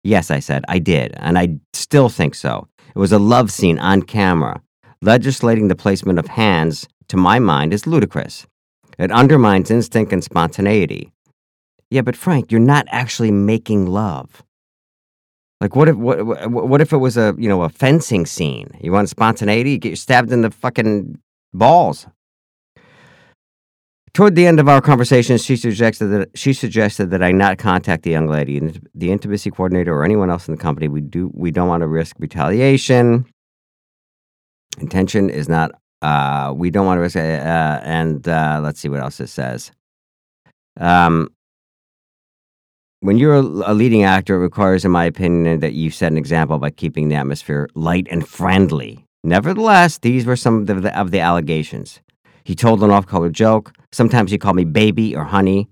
Yes, 0.05 0.31
I 0.31 0.39
said, 0.39 0.65
I 0.69 0.79
did, 0.79 1.15
and 1.17 1.39
I 1.39 1.57
still 1.73 2.09
think 2.09 2.35
so. 2.35 2.69
It 2.95 2.99
was 2.99 3.13
a 3.13 3.19
love 3.19 3.51
scene 3.51 3.79
on 3.79 4.03
camera. 4.03 4.61
Legislating 5.05 5.67
the 5.67 5.75
placement 5.75 6.21
of 6.21 6.29
hands, 6.29 6.87
to 7.09 7.17
my 7.17 7.41
mind, 7.41 7.75
is 7.75 7.89
ludicrous. 7.89 8.47
It 9.01 9.11
undermines 9.11 9.69
instinct 9.69 10.13
and 10.13 10.23
spontaneity. 10.23 11.11
Yeah, 11.91 12.03
but 12.03 12.15
Frank, 12.15 12.53
you're 12.53 12.61
not 12.61 12.87
actually 12.89 13.33
making 13.33 13.87
love. 13.87 14.45
Like, 15.61 15.75
what 15.75 15.89
if 15.89 15.97
what 15.97 16.51
what 16.51 16.81
if 16.81 16.93
it 16.93 16.99
was 16.99 17.17
a 17.17 17.35
you 17.37 17.49
know 17.49 17.63
a 17.63 17.69
fencing 17.69 18.27
scene? 18.27 18.69
You 18.81 18.93
want 18.93 19.09
spontaneity? 19.09 19.73
You 19.73 19.79
get 19.79 19.99
stabbed 19.99 20.31
in 20.31 20.43
the 20.43 20.53
fucking 20.53 21.19
balls. 21.53 22.07
Toward 24.15 24.37
the 24.37 24.47
end 24.47 24.61
of 24.61 24.69
our 24.69 24.81
conversation, 24.81 25.37
she 25.37 25.57
suggested 25.57 26.07
that 26.09 26.29
she 26.37 26.53
suggested 26.53 27.11
that 27.11 27.25
I 27.25 27.33
not 27.33 27.59
contact 27.59 28.05
the 28.05 28.11
young 28.11 28.29
lady, 28.29 28.61
the 28.95 29.11
intimacy 29.11 29.51
coordinator, 29.51 29.93
or 29.93 30.05
anyone 30.05 30.31
else 30.31 30.47
in 30.47 30.55
the 30.55 30.61
company. 30.61 30.87
We 30.87 31.01
do 31.01 31.33
we 31.35 31.51
don't 31.51 31.67
want 31.67 31.81
to 31.81 31.89
risk 31.89 32.15
retaliation. 32.21 33.27
Intention 34.79 35.31
is 35.31 35.49
not. 35.49 35.73
Uh, 36.01 36.53
we 36.57 36.71
don't 36.71 36.87
want 36.87 36.99
to 36.99 37.03
risk. 37.03 37.17
Uh, 37.17 37.21
and 37.21 38.27
uh, 38.27 38.61
let's 38.63 38.81
see 38.81 38.89
what 38.89 39.01
else 39.01 39.21
it 39.21 39.29
says. 39.29 39.71
Um, 40.81 41.29
when 43.01 43.19
you're 43.19 43.35
a 43.35 43.43
leading 43.75 44.05
actor, 44.05 44.37
it 44.37 44.39
requires, 44.39 44.85
in 44.85 44.91
my 44.91 45.05
opinion, 45.05 45.61
that 45.61 45.73
you 45.73 45.91
set 45.91 46.13
an 46.13 46.19
example 46.19 46.59
by 46.59 46.71
keeping 46.71 47.09
the 47.09 47.17
atmosphere 47.17 47.69
light 47.75 48.07
and 48.11 48.27
friendly. 48.27 49.05
Nevertheless, 49.25 49.99
these 49.99 50.25
were 50.25 50.37
some 50.37 50.61
of 50.61 50.67
the, 50.67 50.99
of 50.99 51.11
the 51.11 51.21
allegations. 51.21 52.01
He 52.45 52.55
told 52.55 52.83
an 52.83 52.91
off 52.91 53.07
color 53.07 53.29
joke. 53.29 53.73
Sometimes 53.93 54.31
he 54.31 54.39
called 54.39 54.57
me 54.57 54.65
baby 54.65 55.15
or 55.15 55.25
honey. 55.25 55.69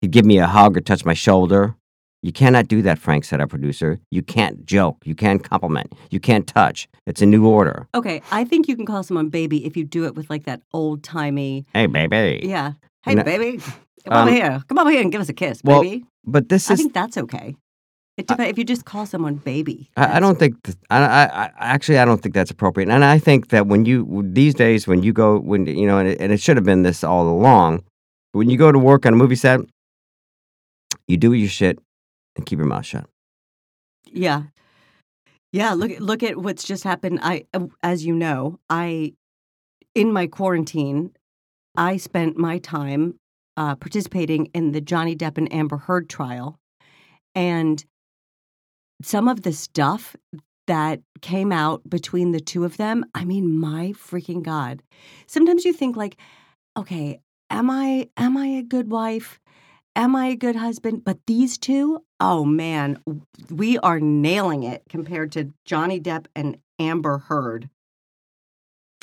He'd 0.00 0.10
give 0.12 0.24
me 0.24 0.38
a 0.38 0.46
hug 0.46 0.76
or 0.76 0.80
touch 0.80 1.04
my 1.04 1.14
shoulder. 1.14 1.76
You 2.22 2.32
cannot 2.32 2.68
do 2.68 2.82
that, 2.82 2.98
Frank 2.98 3.24
said, 3.24 3.40
our 3.40 3.46
producer. 3.46 3.98
You 4.10 4.22
can't 4.22 4.66
joke. 4.66 4.98
You 5.04 5.14
can't 5.14 5.42
compliment. 5.42 5.94
You 6.10 6.20
can't 6.20 6.46
touch. 6.46 6.86
It's 7.06 7.22
a 7.22 7.26
new 7.26 7.46
order. 7.46 7.88
Okay, 7.94 8.20
I 8.30 8.44
think 8.44 8.68
you 8.68 8.76
can 8.76 8.84
call 8.84 9.02
someone 9.02 9.30
baby 9.30 9.64
if 9.64 9.74
you 9.76 9.84
do 9.84 10.04
it 10.04 10.14
with 10.14 10.28
like 10.28 10.44
that 10.44 10.60
old 10.74 11.02
timey. 11.02 11.64
Hey, 11.72 11.86
baby. 11.86 12.40
Yeah. 12.46 12.72
Hey, 13.04 13.14
No- 13.14 13.24
baby. 13.24 13.58
Come 14.06 14.12
Um, 14.16 14.28
over 14.28 14.34
here. 14.36 14.62
Come 14.68 14.78
over 14.78 14.90
here 14.90 15.00
and 15.02 15.12
give 15.12 15.20
us 15.20 15.28
a 15.28 15.34
kiss, 15.34 15.60
well, 15.64 15.82
baby. 15.82 16.04
But 16.24 16.48
this 16.48 16.64
is 16.64 16.70
I 16.70 16.74
is 16.74 16.80
think 16.80 16.92
that's 16.94 17.16
okay. 17.18 17.54
It 18.16 18.26
dep- 18.26 18.40
if 18.40 18.58
you 18.58 18.64
just 18.64 18.84
call 18.84 19.06
someone 19.06 19.36
baby. 19.36 19.90
I, 19.96 20.02
I 20.02 20.06
that's- 20.06 20.20
don't 20.22 20.38
think 20.38 20.62
th- 20.62 20.76
I, 20.90 20.98
I, 21.04 21.24
I 21.24 21.50
actually 21.58 21.98
I 21.98 22.04
don't 22.04 22.20
think 22.22 22.34
that's 22.34 22.50
appropriate, 22.50 22.88
and 22.90 23.02
I 23.04 23.18
think 23.18 23.48
that 23.48 23.66
when 23.66 23.84
you 23.86 24.22
these 24.32 24.54
days 24.54 24.86
when 24.86 25.02
you 25.02 25.12
go 25.14 25.38
when 25.38 25.66
you 25.66 25.86
know 25.86 25.98
and 25.98 26.08
it, 26.08 26.20
and 26.20 26.32
it 26.32 26.40
should 26.40 26.56
have 26.58 26.64
been 26.64 26.82
this 26.82 27.02
all 27.04 27.28
along, 27.28 27.82
when 28.32 28.50
you 28.50 28.58
go 28.58 28.72
to 28.72 28.78
work 28.78 29.04
on 29.06 29.12
a 29.14 29.16
movie 29.16 29.36
set, 29.36 29.60
you 31.06 31.16
do 31.16 31.32
your 31.32 31.48
shit 31.48 31.78
and 32.40 32.46
keep 32.46 32.58
your 32.58 32.66
mouth 32.66 32.86
shut. 32.86 33.06
Yeah. 34.06 34.44
Yeah, 35.52 35.74
look 35.74 35.92
look 35.98 36.22
at 36.22 36.38
what's 36.38 36.64
just 36.64 36.84
happened. 36.84 37.20
I 37.22 37.44
uh, 37.52 37.66
as 37.82 38.04
you 38.06 38.14
know, 38.14 38.58
I 38.70 39.14
in 39.94 40.12
my 40.12 40.26
quarantine, 40.26 41.12
I 41.76 41.96
spent 41.96 42.36
my 42.36 42.58
time 42.58 43.18
uh, 43.56 43.74
participating 43.74 44.46
in 44.46 44.72
the 44.72 44.80
Johnny 44.80 45.16
Depp 45.16 45.38
and 45.38 45.52
Amber 45.52 45.76
Heard 45.76 46.08
trial. 46.08 46.58
And 47.34 47.84
some 49.02 49.28
of 49.28 49.42
the 49.42 49.52
stuff 49.52 50.14
that 50.66 51.00
came 51.20 51.50
out 51.50 51.82
between 51.88 52.30
the 52.30 52.40
two 52.40 52.64
of 52.64 52.76
them, 52.76 53.04
I 53.14 53.24
mean, 53.24 53.58
my 53.58 53.92
freaking 53.92 54.42
god. 54.42 54.82
Sometimes 55.26 55.64
you 55.64 55.72
think 55.72 55.96
like, 55.96 56.16
okay, 56.76 57.20
am 57.50 57.70
I 57.70 58.08
am 58.16 58.36
I 58.36 58.46
a 58.46 58.62
good 58.62 58.88
wife? 58.88 59.39
Am 59.96 60.14
I 60.14 60.26
a 60.26 60.36
good 60.36 60.56
husband? 60.56 61.04
But 61.04 61.18
these 61.26 61.58
two, 61.58 62.04
oh 62.20 62.44
man, 62.44 63.02
we 63.50 63.78
are 63.78 64.00
nailing 64.00 64.62
it 64.62 64.82
compared 64.88 65.32
to 65.32 65.52
Johnny 65.64 66.00
Depp 66.00 66.26
and 66.34 66.58
Amber 66.78 67.18
Heard. 67.18 67.68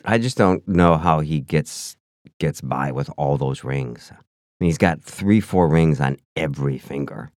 I 0.06 0.18
just 0.18 0.38
don't 0.38 0.66
know 0.68 0.98
how 0.98 1.20
he 1.20 1.42
gets 1.42 1.98
gets 2.40 2.62
by 2.62 2.92
with 2.92 3.10
all 3.18 3.38
those 3.38 3.64
rings. 3.64 4.12
I 4.14 4.16
mean, 4.60 4.70
he's 4.70 4.78
got 4.78 5.04
three, 5.04 5.40
four 5.40 5.68
rings 5.68 6.00
on 6.00 6.18
every 6.36 6.78
finger. 6.78 7.32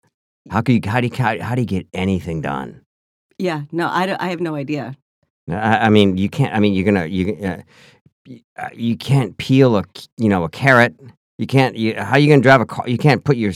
How 0.49 0.61
can 0.61 0.75
you 0.75 0.81
how 0.85 1.01
do 1.01 1.07
you 1.07 1.15
how, 1.15 1.39
how 1.39 1.55
do 1.55 1.61
you 1.61 1.67
get 1.67 1.87
anything 1.93 2.41
done? 2.41 2.81
Yeah, 3.37 3.63
no, 3.71 3.87
I, 3.87 4.15
I 4.19 4.29
have 4.29 4.41
no 4.41 4.55
idea. 4.55 4.95
I, 5.49 5.85
I 5.85 5.89
mean, 5.89 6.17
you 6.17 6.29
can't. 6.29 6.53
I 6.53 6.59
mean, 6.59 6.73
you're 6.73 6.85
gonna 6.85 7.05
you 7.05 7.37
uh, 7.43 7.61
uh, 8.57 8.69
you 8.73 8.95
can't 8.95 9.37
peel 9.37 9.77
a 9.77 9.83
you 10.17 10.29
know 10.29 10.43
a 10.43 10.49
carrot. 10.49 10.95
You 11.39 11.47
can't. 11.47 11.77
You, 11.77 11.95
how 11.95 12.17
you 12.17 12.27
gonna 12.27 12.41
drive 12.41 12.59
a 12.59 12.65
car? 12.65 12.87
You 12.87 12.97
can't 12.97 13.23
put 13.23 13.37
your. 13.37 13.53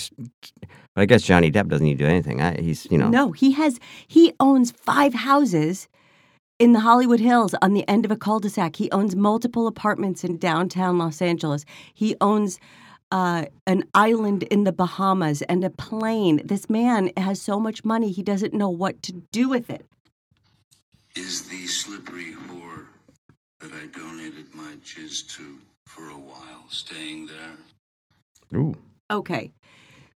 I 0.95 1.05
guess 1.05 1.21
Johnny 1.21 1.51
Depp 1.51 1.67
doesn't 1.67 1.85
need 1.85 1.97
to 1.97 2.05
do 2.05 2.09
anything. 2.09 2.41
I, 2.41 2.59
he's 2.61 2.87
you 2.89 2.97
know. 2.97 3.09
No, 3.09 3.33
he 3.33 3.51
has 3.51 3.77
he 4.07 4.33
owns 4.39 4.71
five 4.71 5.13
houses 5.13 5.89
in 6.59 6.71
the 6.71 6.79
Hollywood 6.79 7.19
Hills 7.19 7.53
on 7.61 7.73
the 7.73 7.85
end 7.89 8.05
of 8.05 8.11
a 8.11 8.15
cul-de-sac. 8.15 8.77
He 8.77 8.89
owns 8.91 9.17
multiple 9.17 9.67
apartments 9.67 10.23
in 10.23 10.37
downtown 10.37 10.97
Los 10.97 11.21
Angeles. 11.21 11.65
He 11.93 12.15
owns 12.21 12.57
uh, 13.11 13.45
an 13.67 13.83
island 13.93 14.43
in 14.43 14.63
the 14.63 14.71
Bahamas 14.71 15.41
and 15.43 15.65
a 15.65 15.69
plane. 15.69 16.39
This 16.45 16.69
man 16.69 17.11
has 17.17 17.41
so 17.41 17.59
much 17.59 17.83
money, 17.83 18.13
he 18.13 18.23
doesn't 18.23 18.53
know 18.53 18.69
what 18.69 19.03
to 19.03 19.11
do 19.33 19.49
with 19.49 19.69
it. 19.69 19.85
Is 21.15 21.49
the 21.49 21.67
slippery 21.67 22.33
whore 22.47 22.85
that 23.59 23.73
I 23.73 23.87
donated 23.87 24.55
my 24.55 24.75
jizz 24.85 25.27
to 25.35 25.57
for 25.85 26.07
a 26.09 26.17
while 26.17 26.63
staying 26.69 27.27
there? 27.27 27.57
Ooh. 28.55 28.75
Okay. 29.11 29.51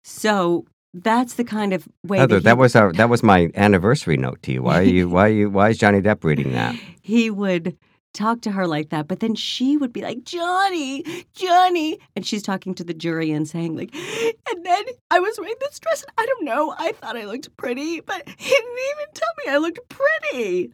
So 0.03 0.65
that's 0.95 1.35
the 1.35 1.45
kind 1.45 1.73
of 1.73 1.87
way 2.05 2.19
Heather, 2.19 2.37
that, 2.37 2.41
he, 2.41 2.45
that 2.45 2.59
was 2.59 2.77
our 2.77 2.93
that 2.93 3.09
was 3.09 3.23
my 3.23 3.51
anniversary 3.55 4.17
note 4.17 4.43
to 4.43 4.53
you. 4.53 4.63
Why 4.63 4.81
are 4.81 4.83
you 4.83 5.09
why 5.17 5.27
are 5.27 5.33
you 5.33 5.51
why 5.51 5.71
is 5.71 5.79
Johnny 5.79 6.01
Depp 6.01 6.25
reading 6.25 6.53
that? 6.53 6.75
he 7.03 7.31
would 7.31 7.77
talk 8.17 8.41
to 8.41 8.51
her 8.51 8.67
like 8.67 8.89
that, 8.89 9.07
but 9.07 9.21
then 9.21 9.35
she 9.35 9.77
would 9.77 9.93
be 9.93 10.01
like, 10.01 10.25
Johnny, 10.25 11.05
Johnny. 11.35 11.99
And 12.17 12.27
she's 12.27 12.43
talking 12.43 12.75
to 12.75 12.85
the 12.85 12.95
jury 12.95 13.31
and 13.31 13.47
saying, 13.47 13.77
like, 13.77 13.95
and 13.95 14.65
then 14.65 14.85
I 15.11 15.21
was 15.21 15.39
wearing 15.39 15.55
this 15.61 15.79
dress 15.79 16.03
and 16.03 16.13
I 16.19 16.27
don't 16.27 16.45
know, 16.45 16.75
I 16.79 16.93
thought 16.93 17.17
I 17.17 17.27
looked 17.27 17.55
pretty, 17.57 18.01
but 18.01 18.27
he 18.27 18.49
didn't 18.49 18.79
even 18.97 19.15
tell 19.15 19.29
me 19.45 19.53
I 19.53 19.59
looked 19.59 19.81
pretty. 19.89 20.73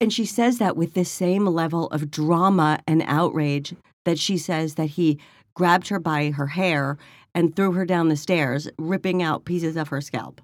And 0.00 0.12
she 0.12 0.26
says 0.26 0.58
that 0.58 0.76
with 0.76 0.94
this 0.94 1.10
same 1.10 1.46
level 1.46 1.86
of 1.88 2.10
drama 2.10 2.80
and 2.86 3.02
outrage 3.06 3.74
that 4.04 4.18
she 4.18 4.36
says 4.36 4.74
that 4.74 4.90
he 4.90 5.18
grabbed 5.54 5.88
her 5.88 5.98
by 5.98 6.30
her 6.30 6.48
hair 6.48 6.98
and 7.34 7.54
threw 7.56 7.72
her 7.72 7.84
down 7.84 8.08
the 8.08 8.16
stairs, 8.16 8.68
ripping 8.78 9.22
out 9.22 9.44
pieces 9.44 9.76
of 9.76 9.88
her 9.88 10.00
scalp. 10.00 10.40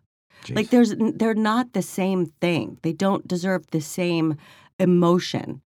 Like 0.50 0.70
there's 0.70 0.94
they're 0.96 1.34
not 1.34 1.72
the 1.72 1.82
same 1.82 2.26
thing. 2.40 2.78
They 2.82 2.92
don't 2.92 3.26
deserve 3.26 3.66
the 3.70 3.80
same 3.80 4.36
emotion 4.78 5.62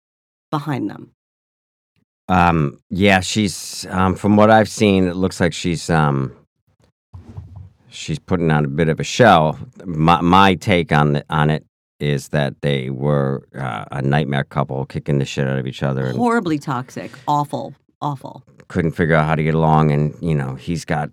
behind 0.50 0.90
them. 0.90 1.12
Um, 2.30 2.80
yeah, 2.90 3.20
she's 3.20 3.86
um, 3.90 4.16
from 4.16 4.38
what 4.38 4.50
I've 4.50 4.70
seen, 4.70 5.08
it 5.08 5.16
looks 5.16 5.40
like 5.40 5.54
she's 5.54 5.90
um, 5.90 6.34
she's 7.90 8.18
putting 8.18 8.50
on 8.50 8.66
a 8.66 8.70
bit 8.70 8.90
of 8.90 9.00
a 9.00 9.04
show. 9.04 9.58
My, 9.86 10.22
my 10.22 10.56
take 10.56 10.92
on 10.92 11.14
the, 11.14 11.26
on 11.30 11.50
it 11.50 11.66
is 12.00 12.30
that 12.30 12.62
they 12.62 12.90
were 12.90 13.44
uh, 13.56 13.86
a 13.92 14.02
nightmare 14.02 14.46
couple, 14.46 14.86
kicking 14.86 15.20
the 15.20 15.26
shit 15.26 15.48
out 15.48 15.60
of 15.60 15.68
each 15.68 15.84
other, 15.84 16.06
and 16.06 16.18
Horribly 16.18 16.58
toxic, 16.58 17.12
awful, 17.28 17.76
awful. 18.02 18.44
couldn't 18.68 18.92
figure 18.92 19.16
out 19.16 19.26
how 19.26 19.36
to 19.36 19.44
get 19.44 19.54
along. 19.54 19.92
And 19.92 20.16
you 20.22 20.36
know, 20.36 20.56
he's 20.56 20.86
got 20.86 21.10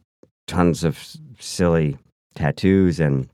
tons 0.47 0.85
of 0.85 0.97
s- 0.97 1.19
silly 1.39 1.99
tattoos, 2.35 3.01
and 3.01 3.29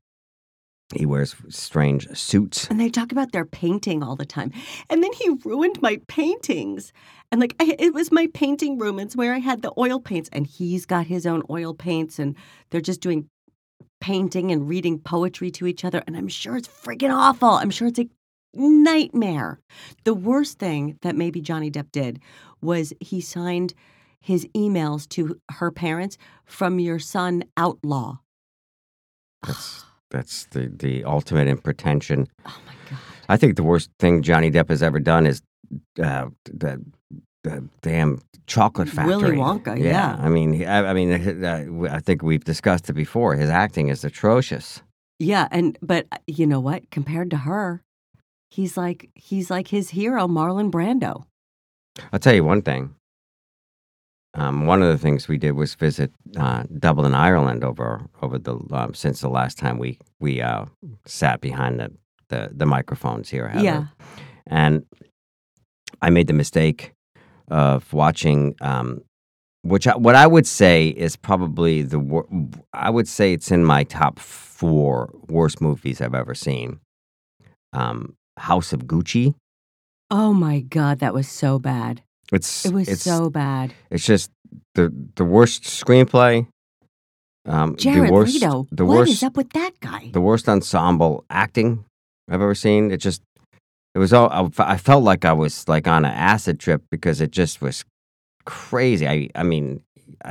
he 0.94 1.06
wears 1.06 1.34
strange 1.48 2.06
suits. 2.16 2.68
And 2.68 2.78
they 2.80 2.88
talk 2.88 3.12
about 3.12 3.32
their 3.32 3.44
painting 3.44 4.02
all 4.02 4.16
the 4.16 4.26
time. 4.26 4.52
And 4.90 5.02
then 5.02 5.12
he 5.12 5.30
ruined 5.44 5.80
my 5.82 6.00
paintings. 6.08 6.92
And 7.32 7.40
like 7.40 7.54
I, 7.60 7.74
it 7.78 7.94
was 7.94 8.12
my 8.12 8.28
painting 8.34 8.78
room. 8.78 8.98
It's 8.98 9.16
where 9.16 9.34
I 9.34 9.38
had 9.38 9.62
the 9.62 9.72
oil 9.78 10.00
paints, 10.00 10.28
and 10.32 10.46
he's 10.46 10.86
got 10.86 11.06
his 11.06 11.26
own 11.26 11.42
oil 11.50 11.74
paints, 11.74 12.18
and 12.18 12.36
they're 12.70 12.80
just 12.80 13.00
doing 13.00 13.28
painting 14.00 14.50
and 14.52 14.68
reading 14.68 14.98
poetry 14.98 15.50
to 15.50 15.66
each 15.66 15.84
other. 15.84 16.02
And 16.06 16.16
I'm 16.16 16.28
sure 16.28 16.56
it's 16.56 16.68
freaking 16.68 17.12
awful. 17.12 17.50
I'm 17.50 17.70
sure 17.70 17.88
it's 17.88 17.98
a 17.98 18.08
nightmare. 18.52 19.58
The 20.04 20.14
worst 20.14 20.58
thing 20.58 20.98
that 21.02 21.16
maybe 21.16 21.40
Johnny 21.40 21.70
Depp 21.70 21.90
did 21.90 22.20
was 22.64 22.92
he 23.00 23.20
signed 23.20 23.74
his 24.20 24.46
emails 24.56 25.08
to 25.10 25.38
her 25.50 25.70
parents 25.70 26.16
from 26.44 26.78
your 26.78 26.98
son 26.98 27.44
outlaw. 27.56 28.18
That's 29.46 29.84
that's 30.10 30.46
the 30.46 30.72
the 30.74 31.04
ultimate 31.04 31.48
in 31.48 31.58
pretension. 31.58 32.26
Oh 32.46 32.60
my 32.66 32.74
god. 32.90 32.98
I 33.28 33.36
think 33.36 33.56
the 33.56 33.62
worst 33.62 33.90
thing 33.98 34.22
Johnny 34.22 34.50
Depp 34.50 34.70
has 34.70 34.82
ever 34.82 34.98
done 34.98 35.26
is 35.26 35.42
uh, 36.02 36.26
the 36.44 36.82
the 37.42 37.68
damn 37.82 38.20
chocolate 38.46 38.88
factory. 38.88 39.16
Willy 39.16 39.36
Wonka, 39.36 39.78
yeah. 39.78 40.16
I 40.18 40.28
mean, 40.28 40.64
I, 40.64 40.86
I 40.86 40.92
mean, 40.94 41.44
uh, 41.44 41.88
I 41.90 42.00
think 42.00 42.22
we've 42.22 42.44
discussed 42.44 42.88
it 42.88 42.94
before. 42.94 43.34
His 43.34 43.50
acting 43.50 43.88
is 43.88 44.04
atrocious. 44.04 44.82
Yeah, 45.18 45.48
and 45.50 45.78
but 45.80 46.06
uh, 46.10 46.18
you 46.26 46.46
know 46.46 46.60
what? 46.60 46.90
Compared 46.90 47.30
to 47.30 47.38
her, 47.38 47.82
he's 48.50 48.76
like 48.76 49.10
he's 49.14 49.50
like 49.50 49.68
his 49.68 49.90
hero, 49.90 50.26
Marlon 50.26 50.70
Brando. 50.70 51.24
I'll 52.12 52.18
tell 52.18 52.34
you 52.34 52.44
one 52.44 52.62
thing. 52.62 52.94
Um, 54.36 54.66
one 54.66 54.82
of 54.82 54.88
the 54.88 54.98
things 54.98 55.28
we 55.28 55.38
did 55.38 55.52
was 55.52 55.74
visit 55.76 56.10
uh, 56.36 56.64
Dublin, 56.78 57.14
Ireland, 57.14 57.62
over 57.62 58.02
over 58.20 58.36
the 58.38 58.56
um, 58.72 58.92
since 58.94 59.20
the 59.20 59.28
last 59.28 59.58
time 59.58 59.78
we 59.78 59.98
we 60.18 60.40
uh, 60.42 60.64
sat 61.06 61.40
behind 61.40 61.78
the, 61.78 61.92
the 62.28 62.50
the 62.52 62.66
microphones 62.66 63.28
here. 63.30 63.48
Heather. 63.48 63.64
Yeah. 63.64 63.86
and 64.46 64.84
I 66.02 66.10
made 66.10 66.26
the 66.26 66.32
mistake 66.32 66.92
of 67.48 67.92
watching, 67.92 68.56
um, 68.60 69.02
which 69.62 69.86
I, 69.86 69.96
what 69.96 70.16
I 70.16 70.26
would 70.26 70.46
say 70.48 70.88
is 70.88 71.14
probably 71.14 71.82
the 71.82 72.00
wor- 72.00 72.28
I 72.72 72.90
would 72.90 73.06
say 73.06 73.32
it's 73.32 73.52
in 73.52 73.64
my 73.64 73.84
top 73.84 74.18
four 74.18 75.14
worst 75.28 75.60
movies 75.60 76.00
I've 76.00 76.14
ever 76.14 76.34
seen. 76.34 76.80
Um, 77.72 78.16
House 78.36 78.72
of 78.72 78.86
Gucci. 78.86 79.34
Oh 80.10 80.32
my 80.32 80.60
god, 80.60 80.98
that 81.00 81.14
was 81.14 81.28
so 81.28 81.58
bad. 81.58 82.02
It's 82.32 82.66
It 82.66 82.72
was 82.72 82.88
it's, 82.88 83.02
so 83.02 83.30
bad. 83.30 83.74
It's 83.90 84.04
just 84.04 84.30
the 84.74 84.92
the 85.16 85.24
worst 85.24 85.64
screenplay. 85.64 86.46
Um, 87.46 87.76
Jared 87.76 88.08
the 88.08 88.12
worst, 88.12 88.34
Leto, 88.34 88.66
the 88.70 88.86
what 88.86 88.98
worst, 88.98 89.12
is 89.12 89.22
up 89.22 89.36
with 89.36 89.50
that 89.50 89.72
guy? 89.80 90.10
the 90.14 90.20
worst 90.20 90.48
ensemble 90.48 91.26
acting 91.28 91.84
I've 92.28 92.40
ever 92.40 92.54
seen. 92.54 92.90
It 92.90 92.98
just, 92.98 93.22
it 93.94 93.98
was 93.98 94.14
all. 94.14 94.50
I 94.58 94.78
felt 94.78 95.04
like 95.04 95.26
I 95.26 95.34
was 95.34 95.68
like 95.68 95.86
on 95.86 96.06
an 96.06 96.12
acid 96.12 96.58
trip 96.58 96.82
because 96.90 97.20
it 97.20 97.30
just 97.30 97.60
was 97.60 97.84
crazy. 98.46 99.06
I, 99.06 99.28
I 99.34 99.42
mean, 99.42 99.82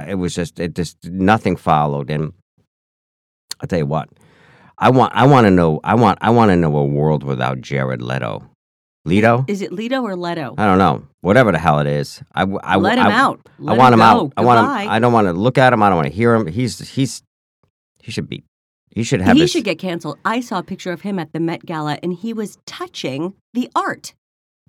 it 0.07 0.15
was 0.15 0.33
just, 0.33 0.59
it 0.59 0.73
just 0.73 0.97
nothing 1.05 1.55
followed. 1.55 2.09
And 2.09 2.33
I'll 3.61 3.67
tell 3.67 3.79
you 3.79 3.85
what, 3.85 4.09
I 4.79 4.89
want, 4.89 5.13
I 5.15 5.27
want 5.27 5.45
to 5.45 5.51
know, 5.51 5.79
I 5.83 5.93
want, 5.93 6.17
I 6.21 6.31
want 6.31 6.49
to 6.49 6.55
know 6.55 6.75
a 6.75 6.83
world 6.85 7.23
without 7.23 7.61
Jared 7.61 8.01
Leto. 8.01 8.49
Leto? 9.05 9.43
Is 9.47 9.61
it 9.61 9.71
Leto 9.73 10.01
or 10.01 10.15
Leto? 10.15 10.55
I 10.57 10.65
don't 10.65 10.77
know. 10.77 11.05
Whatever 11.21 11.51
the 11.51 11.59
hell 11.59 11.79
it 11.79 11.87
is, 11.87 12.21
I, 12.33 12.41
w- 12.41 12.59
I 12.63 12.73
w- 12.73 12.87
Let 12.87 12.97
him 12.99 13.07
I- 13.07 13.11
out. 13.13 13.49
I 13.67 13.73
want 13.73 13.93
him, 13.93 13.99
go. 13.99 14.05
out. 14.05 14.33
I 14.37 14.41
want 14.41 14.59
him. 14.59 14.89
I 14.91 14.99
don't 14.99 15.11
want 15.13 15.27
to 15.27 15.33
look 15.33 15.57
at 15.57 15.73
him. 15.73 15.83
I 15.83 15.89
don't 15.89 15.97
want 15.97 16.07
to 16.07 16.13
hear 16.13 16.33
him. 16.33 16.47
He's 16.47 16.79
he's 16.89 17.21
he 18.01 18.11
should 18.11 18.29
be. 18.29 18.43
He 18.91 19.03
should 19.03 19.21
have. 19.21 19.35
he 19.35 19.41
his, 19.41 19.51
should 19.51 19.63
get 19.63 19.79
canceled. 19.79 20.19
I 20.23 20.39
saw 20.39 20.59
a 20.59 20.63
picture 20.63 20.91
of 20.91 21.01
him 21.01 21.17
at 21.19 21.33
the 21.33 21.39
Met 21.39 21.65
Gala 21.65 21.97
and 22.03 22.13
he 22.13 22.31
was 22.31 22.57
touching 22.65 23.33
the 23.53 23.69
art. 23.75 24.13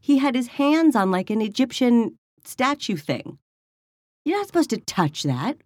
He 0.00 0.18
had 0.18 0.34
his 0.34 0.48
hands 0.48 0.96
on 0.96 1.10
like 1.10 1.30
an 1.30 1.40
Egyptian 1.40 2.16
statue 2.44 2.96
thing. 2.96 3.38
You're 4.24 4.38
not 4.38 4.46
supposed 4.46 4.70
to 4.70 4.78
touch 4.78 5.22
that. 5.24 5.58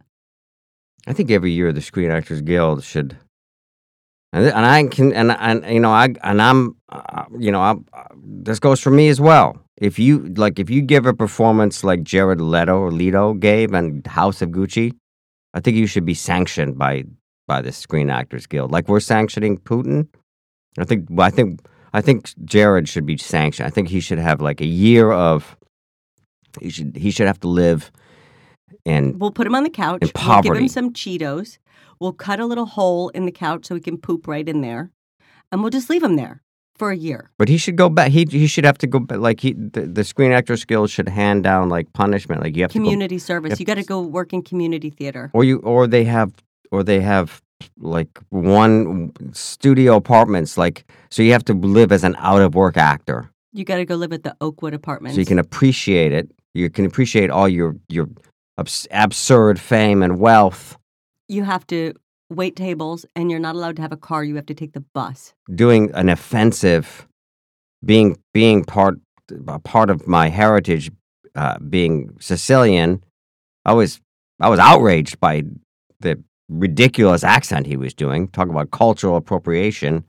I 1.07 1.13
think 1.13 1.31
every 1.31 1.53
year 1.53 1.73
the 1.73 1.81
Screen 1.81 2.11
Actors 2.11 2.41
Guild 2.43 2.83
should. 2.85 3.17
And, 4.33 4.47
and 4.47 4.67
I 4.67 4.85
can 4.85 5.13
and 5.13 5.33
and 5.33 5.65
you 5.67 5.81
know 5.81 5.91
I 5.91 6.09
and 6.23 6.43
I'm 6.43 6.77
uh, 6.91 7.25
you 7.39 7.51
know 7.51 7.63
I'm, 7.63 7.87
uh, 7.93 8.05
this 8.15 8.59
goes 8.59 8.81
for 8.81 8.91
me 8.91 9.09
as 9.09 9.21
well. 9.21 9.57
If 9.77 9.99
you 9.99 10.29
like, 10.35 10.59
if 10.59 10.69
you 10.69 10.83
give 10.83 11.07
a 11.07 11.15
performance 11.15 11.85
like 11.85 12.03
Jared 12.03 12.41
Leto 12.41 12.77
or 12.79 12.91
Leto 12.91 13.35
gave 13.35 13.73
and 13.73 14.07
House 14.07 14.43
of 14.43 14.51
Gucci, 14.51 14.93
I 15.55 15.61
think 15.61 15.77
you 15.77 15.87
should 15.87 16.05
be 16.05 16.15
sanctioned 16.15 16.77
by 16.77 17.05
by 17.47 17.63
the 17.63 17.73
Screen 17.73 18.11
Actors 18.11 18.47
Guild, 18.47 18.71
like 18.71 18.89
we're 18.89 19.01
sanctioning 19.01 19.57
Putin. 19.57 20.09
I 20.79 20.85
think 20.85 21.09
I 21.19 21.31
think 21.31 21.61
I 21.95 22.03
think 22.03 22.31
Jared 22.45 22.89
should 22.89 23.07
be 23.07 23.17
sanctioned. 23.17 23.67
I 23.67 23.71
think 23.71 23.89
he 23.89 24.01
should 24.01 24.19
have 24.19 24.41
like 24.41 24.61
a 24.61 24.67
year 24.67 25.11
of. 25.11 25.57
He 26.61 26.71
should 26.71 26.97
he 26.97 27.11
should 27.11 27.27
have 27.27 27.41
to 27.41 27.49
live 27.49 27.91
in 28.85 29.19
We'll 29.19 29.31
put 29.33 29.47
him 29.47 29.55
on 29.55 29.65
the 29.65 29.71
couch. 29.71 30.03
In 30.03 30.11
We'll 30.27 30.43
give 30.43 30.55
him 30.57 30.69
some 30.69 30.93
Cheetos. 30.93 31.59
We'll 32.01 32.13
cut 32.13 32.41
a 32.41 32.47
little 32.47 32.67
hole 32.67 33.09
in 33.11 33.25
the 33.27 33.33
couch 33.33 33.67
so 33.67 33.75
he 33.75 33.81
can 33.81 33.99
poop 33.99 34.29
right 34.29 34.49
in 34.49 34.61
there. 34.61 34.91
And 35.51 35.63
we'll 35.63 35.71
just 35.71 35.91
leave 35.91 36.03
him 36.03 36.17
there 36.17 36.43
for 36.77 36.91
a 36.91 36.97
year. 36.97 37.31
But 37.39 37.49
he 37.49 37.57
should 37.57 37.77
go 37.77 37.89
back. 37.89 38.11
He 38.13 38.25
he 38.31 38.47
should 38.47 38.65
have 38.65 38.79
to 38.79 38.87
go 38.87 39.01
back. 39.01 39.19
Like 39.19 39.41
he, 39.41 39.53
the, 39.55 39.81
the 39.83 40.05
Screen 40.05 40.31
Actor 40.31 40.57
Guild 40.67 40.91
should 40.91 41.09
hand 41.09 41.43
down 41.43 41.69
like 41.69 41.93
punishment. 41.93 42.43
Like 42.43 42.55
you 42.55 42.63
have 42.63 42.71
Community 42.71 43.19
service. 43.19 43.51
Yep. 43.51 43.61
You 43.61 43.67
got 43.67 43.75
to 43.75 43.83
go 43.85 44.01
work 44.03 44.33
in 44.33 44.43
community 44.43 44.91
theater. 44.91 45.31
or 45.33 45.43
you, 45.43 45.59
or 45.61 45.87
they 45.89 46.05
have, 46.05 46.33
or 46.71 46.85
they 46.85 47.01
have 47.01 47.43
like 47.79 48.21
one 48.29 49.11
studio 49.33 49.97
apartments. 49.97 50.57
Like 50.57 50.85
so, 51.11 51.23
you 51.23 51.33
have 51.33 51.45
to 51.47 51.55
live 51.55 51.91
as 51.91 52.05
an 52.05 52.15
out 52.19 52.43
of 52.43 52.55
work 52.55 52.77
actor, 52.77 53.31
You 53.53 53.65
got 53.65 53.77
to 53.77 53.85
go 53.85 53.97
live 53.97 54.13
at 54.13 54.23
the 54.23 54.37
Oakwood 54.41 54.75
Apartments. 54.75 55.17
so 55.17 55.21
you 55.21 55.27
can 55.27 55.39
appreciate 55.41 56.13
it. 56.13 56.31
You 56.55 56.71
can 56.71 56.85
appreciate 56.85 57.31
all 57.31 57.49
your 57.49 57.75
your 57.89 58.09
abs- 58.59 58.89
absurd 58.91 59.61
fame 59.61 60.03
and 60.03 60.19
wealth. 60.19 60.77
you 61.29 61.45
have 61.45 61.67
to 61.69 61.93
wait 62.31 62.57
tables 62.57 63.07
and 63.17 63.31
you're 63.31 63.41
not 63.41 63.55
allowed 63.55 63.77
to 63.77 63.83
have 63.83 63.93
a 63.93 63.97
car. 63.97 64.25
You 64.25 64.37
have 64.37 64.47
to 64.47 64.55
take 64.55 64.73
the 64.73 64.85
bus. 64.95 65.35
Doing 65.55 65.91
an 65.95 66.09
offensive, 66.09 67.07
being 67.85 68.17
being 68.35 68.65
part 68.65 68.99
a 69.47 69.59
part 69.59 69.91
of 69.91 70.07
my 70.07 70.29
heritage, 70.29 70.91
uh, 71.35 71.59
being 71.59 72.17
Sicilian. 72.21 73.03
I 73.65 73.73
was 73.75 74.01
I 74.41 74.49
was 74.49 74.59
outraged 74.59 75.21
by 75.21 75.43
the 76.01 76.23
ridiculous 76.49 77.25
accent 77.25 77.67
he 77.67 77.77
was 77.77 77.93
doing. 77.95 78.29
Talk 78.29 78.49
about 78.49 78.71
cultural 78.71 79.17
appropriation. 79.17 80.05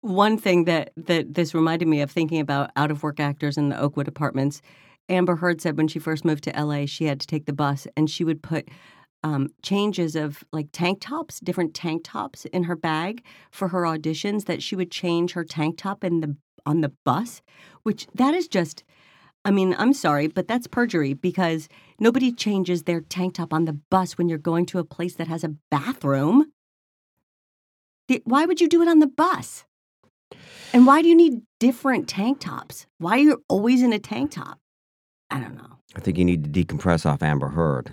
One 0.00 0.38
thing 0.38 0.64
that, 0.64 0.92
that 0.96 1.34
this 1.34 1.54
reminded 1.54 1.88
me 1.88 2.00
of 2.02 2.10
thinking 2.10 2.38
about 2.38 2.70
out 2.76 2.92
of 2.92 3.02
work 3.02 3.18
actors 3.18 3.58
in 3.58 3.68
the 3.68 3.80
Oakwood 3.80 4.06
Apartments, 4.06 4.62
Amber 5.08 5.36
Heard 5.36 5.60
said 5.60 5.76
when 5.76 5.88
she 5.88 5.98
first 5.98 6.24
moved 6.24 6.44
to 6.44 6.50
LA, 6.50 6.86
she 6.86 7.04
had 7.04 7.20
to 7.20 7.26
take 7.26 7.46
the 7.46 7.52
bus 7.52 7.86
and 7.96 8.10
she 8.10 8.24
would 8.24 8.42
put 8.42 8.68
um, 9.24 9.48
changes 9.62 10.14
of 10.14 10.44
like 10.52 10.68
tank 10.72 11.00
tops, 11.00 11.40
different 11.40 11.74
tank 11.74 12.02
tops 12.04 12.44
in 12.46 12.64
her 12.64 12.76
bag 12.76 13.24
for 13.50 13.68
her 13.68 13.82
auditions, 13.82 14.44
that 14.44 14.62
she 14.62 14.76
would 14.76 14.90
change 14.90 15.32
her 15.32 15.44
tank 15.44 15.78
top 15.78 16.04
in 16.04 16.20
the 16.20 16.36
on 16.66 16.82
the 16.82 16.92
bus, 17.04 17.40
which 17.82 18.06
that 18.14 18.34
is 18.34 18.46
just 18.46 18.84
I 19.44 19.50
mean, 19.50 19.74
I'm 19.78 19.92
sorry, 19.92 20.26
but 20.26 20.48
that's 20.48 20.66
perjury 20.66 21.14
because 21.14 21.68
nobody 21.98 22.32
changes 22.32 22.82
their 22.82 23.00
tank 23.00 23.34
top 23.34 23.54
on 23.54 23.64
the 23.64 23.72
bus 23.72 24.18
when 24.18 24.28
you're 24.28 24.36
going 24.36 24.66
to 24.66 24.78
a 24.78 24.84
place 24.84 25.14
that 25.14 25.28
has 25.28 25.44
a 25.44 25.54
bathroom. 25.70 26.52
Why 28.24 28.44
would 28.44 28.60
you 28.60 28.68
do 28.68 28.82
it 28.82 28.88
on 28.88 28.98
the 28.98 29.06
bus? 29.06 29.64
And 30.72 30.86
why 30.86 31.02
do 31.02 31.08
you 31.08 31.14
need 31.14 31.42
different 31.60 32.08
tank 32.08 32.40
tops? 32.40 32.86
Why 32.98 33.12
are 33.12 33.22
you 33.22 33.44
always 33.48 33.82
in 33.82 33.92
a 33.92 33.98
tank 33.98 34.32
top? 34.32 34.58
I 35.30 35.40
don't 35.40 35.56
know. 35.56 35.78
I 35.96 36.00
think 36.00 36.18
you 36.18 36.24
need 36.24 36.52
to 36.52 36.64
decompress 36.64 37.06
off 37.06 37.22
Amber 37.22 37.48
Heard. 37.48 37.92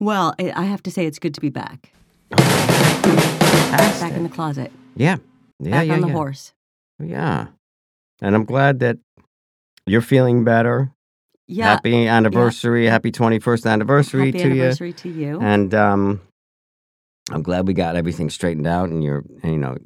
Well, 0.00 0.34
I 0.38 0.52
I 0.54 0.64
have 0.64 0.82
to 0.84 0.90
say 0.90 1.06
it's 1.06 1.18
good 1.18 1.34
to 1.34 1.40
be 1.40 1.50
back. 1.50 1.92
Back 2.30 4.12
in 4.12 4.22
the 4.22 4.30
closet. 4.32 4.72
Yeah. 4.96 5.16
Yeah, 5.60 5.70
back 5.70 5.86
yeah, 5.86 5.94
on 5.94 6.00
the 6.00 6.08
yeah. 6.08 6.12
horse. 6.12 6.52
Yeah. 6.98 7.46
And 8.20 8.34
I'm 8.34 8.44
glad 8.44 8.80
that 8.80 8.98
you're 9.86 10.00
feeling 10.00 10.44
better. 10.44 10.92
Yeah. 11.46 11.66
Happy 11.66 12.06
anniversary. 12.06 12.86
Happy 12.86 13.12
21st 13.12 13.70
anniversary 13.70 14.26
Happy 14.26 14.38
to 14.38 14.44
anniversary 14.44 14.92
to 14.94 15.08
you. 15.08 15.26
you. 15.26 15.40
And 15.40 15.74
um, 15.74 16.20
I'm 17.30 17.42
glad 17.42 17.66
we 17.66 17.74
got 17.74 17.96
everything 17.96 18.30
straightened 18.30 18.66
out 18.66 18.88
in 18.90 19.02
your, 19.02 19.24
you 19.42 19.58
know, 19.58 19.76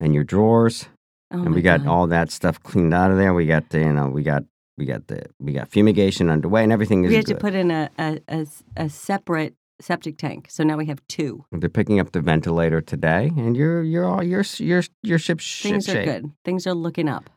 in 0.00 0.14
your 0.14 0.24
drawers. 0.24 0.86
oh 1.32 1.36
and 1.36 1.50
my 1.50 1.56
we 1.56 1.62
got 1.62 1.84
God. 1.84 1.88
all 1.88 2.06
that 2.08 2.30
stuff 2.30 2.62
cleaned 2.62 2.94
out 2.94 3.10
of 3.10 3.18
there. 3.18 3.34
We 3.34 3.46
got 3.46 3.68
the, 3.70 3.80
you 3.80 3.92
know, 3.92 4.08
we 4.08 4.22
got, 4.22 4.44
we 4.76 4.84
got 4.86 5.06
the, 5.06 5.24
we 5.38 5.52
got 5.52 5.68
fumigation 5.70 6.30
underway 6.30 6.62
and 6.62 6.72
everything 6.72 7.04
is 7.04 7.10
We 7.10 7.16
had 7.16 7.26
good. 7.26 7.34
to 7.34 7.40
put 7.40 7.54
in 7.54 7.70
a, 7.70 7.90
a, 7.98 8.46
a 8.76 8.88
separate 8.88 9.54
septic 9.80 10.16
tank. 10.18 10.46
So 10.50 10.62
now 10.64 10.76
we 10.76 10.86
have 10.86 11.00
two. 11.08 11.44
They're 11.52 11.68
picking 11.68 12.00
up 12.00 12.12
the 12.12 12.20
ventilator 12.20 12.80
today, 12.80 13.30
and 13.36 13.56
you're 13.56 13.82
you're 13.82 14.04
all 14.04 14.22
you're 14.22 14.44
you're 14.58 14.82
your 15.02 15.18
ship's 15.18 15.44
ship 15.44 15.70
Things 15.72 15.88
are 15.88 15.92
shape. 15.92 16.04
good. 16.04 16.32
Things 16.44 16.66
are 16.66 16.74
looking 16.74 17.08
up. 17.08 17.30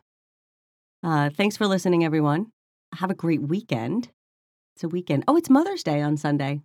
Uh, 1.03 1.29
thanks 1.29 1.57
for 1.57 1.67
listening, 1.67 2.03
everyone. 2.03 2.47
Have 2.95 3.11
a 3.11 3.15
great 3.15 3.41
weekend. 3.41 4.09
It's 4.75 4.83
a 4.83 4.87
weekend. 4.89 5.23
Oh, 5.27 5.35
it's 5.35 5.49
Mother's 5.49 5.83
Day 5.83 6.01
on 6.01 6.17
Sunday. 6.17 6.61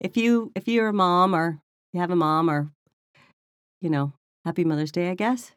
If 0.00 0.16
you 0.16 0.52
if 0.54 0.66
you're 0.68 0.88
a 0.88 0.92
mom 0.92 1.34
or 1.34 1.60
you 1.92 2.00
have 2.00 2.10
a 2.10 2.16
mom 2.16 2.50
or 2.50 2.70
you 3.80 3.90
know, 3.90 4.12
happy 4.44 4.64
Mother's 4.64 4.92
Day, 4.92 5.10
I 5.10 5.14
guess. 5.14 5.52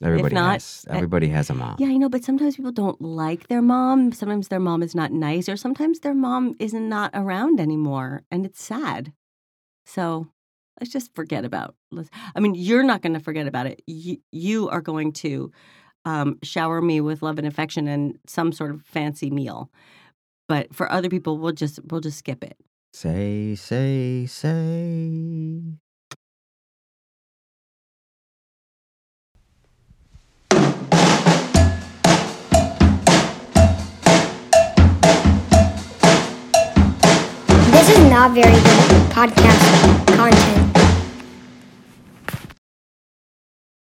Everybody 0.00 0.34
not, 0.34 0.52
has 0.54 0.86
uh, 0.88 0.94
everybody 0.94 1.28
has 1.28 1.50
a 1.50 1.54
mom. 1.54 1.76
Yeah, 1.78 1.88
I 1.88 1.96
know, 1.96 2.08
but 2.08 2.22
sometimes 2.24 2.56
people 2.56 2.70
don't 2.72 3.00
like 3.00 3.48
their 3.48 3.62
mom. 3.62 4.12
Sometimes 4.12 4.48
their 4.48 4.60
mom 4.60 4.82
is 4.82 4.94
not 4.94 5.12
nice, 5.12 5.48
or 5.48 5.56
sometimes 5.56 6.00
their 6.00 6.14
mom 6.14 6.54
is 6.60 6.72
not 6.72 7.10
around 7.14 7.58
anymore, 7.58 8.22
and 8.30 8.46
it's 8.46 8.62
sad. 8.62 9.12
So 9.86 10.28
let's 10.80 10.92
just 10.92 11.14
forget 11.14 11.44
about. 11.44 11.74
let's- 11.90 12.10
I 12.36 12.40
mean, 12.40 12.54
you're 12.54 12.84
not 12.84 13.02
going 13.02 13.14
to 13.14 13.20
forget 13.20 13.48
about 13.48 13.66
it. 13.66 13.82
You, 13.86 14.18
you 14.30 14.68
are 14.68 14.80
going 14.80 15.12
to 15.14 15.50
um, 16.04 16.38
shower 16.44 16.80
me 16.80 17.00
with 17.00 17.22
love 17.22 17.38
and 17.38 17.46
affection 17.46 17.88
and 17.88 18.18
some 18.26 18.52
sort 18.52 18.70
of 18.70 18.82
fancy 18.82 19.30
meal. 19.30 19.70
But 20.46 20.74
for 20.74 20.90
other 20.90 21.08
people, 21.08 21.38
we'll 21.38 21.52
just 21.52 21.80
we'll 21.90 22.00
just 22.00 22.18
skip 22.18 22.44
it. 22.44 22.56
Say 22.92 23.54
say 23.56 24.26
say. 24.26 25.78
Not 38.18 38.32
very 38.32 38.50
good 38.50 39.12
podcast 39.12 40.16
content. 40.16 40.57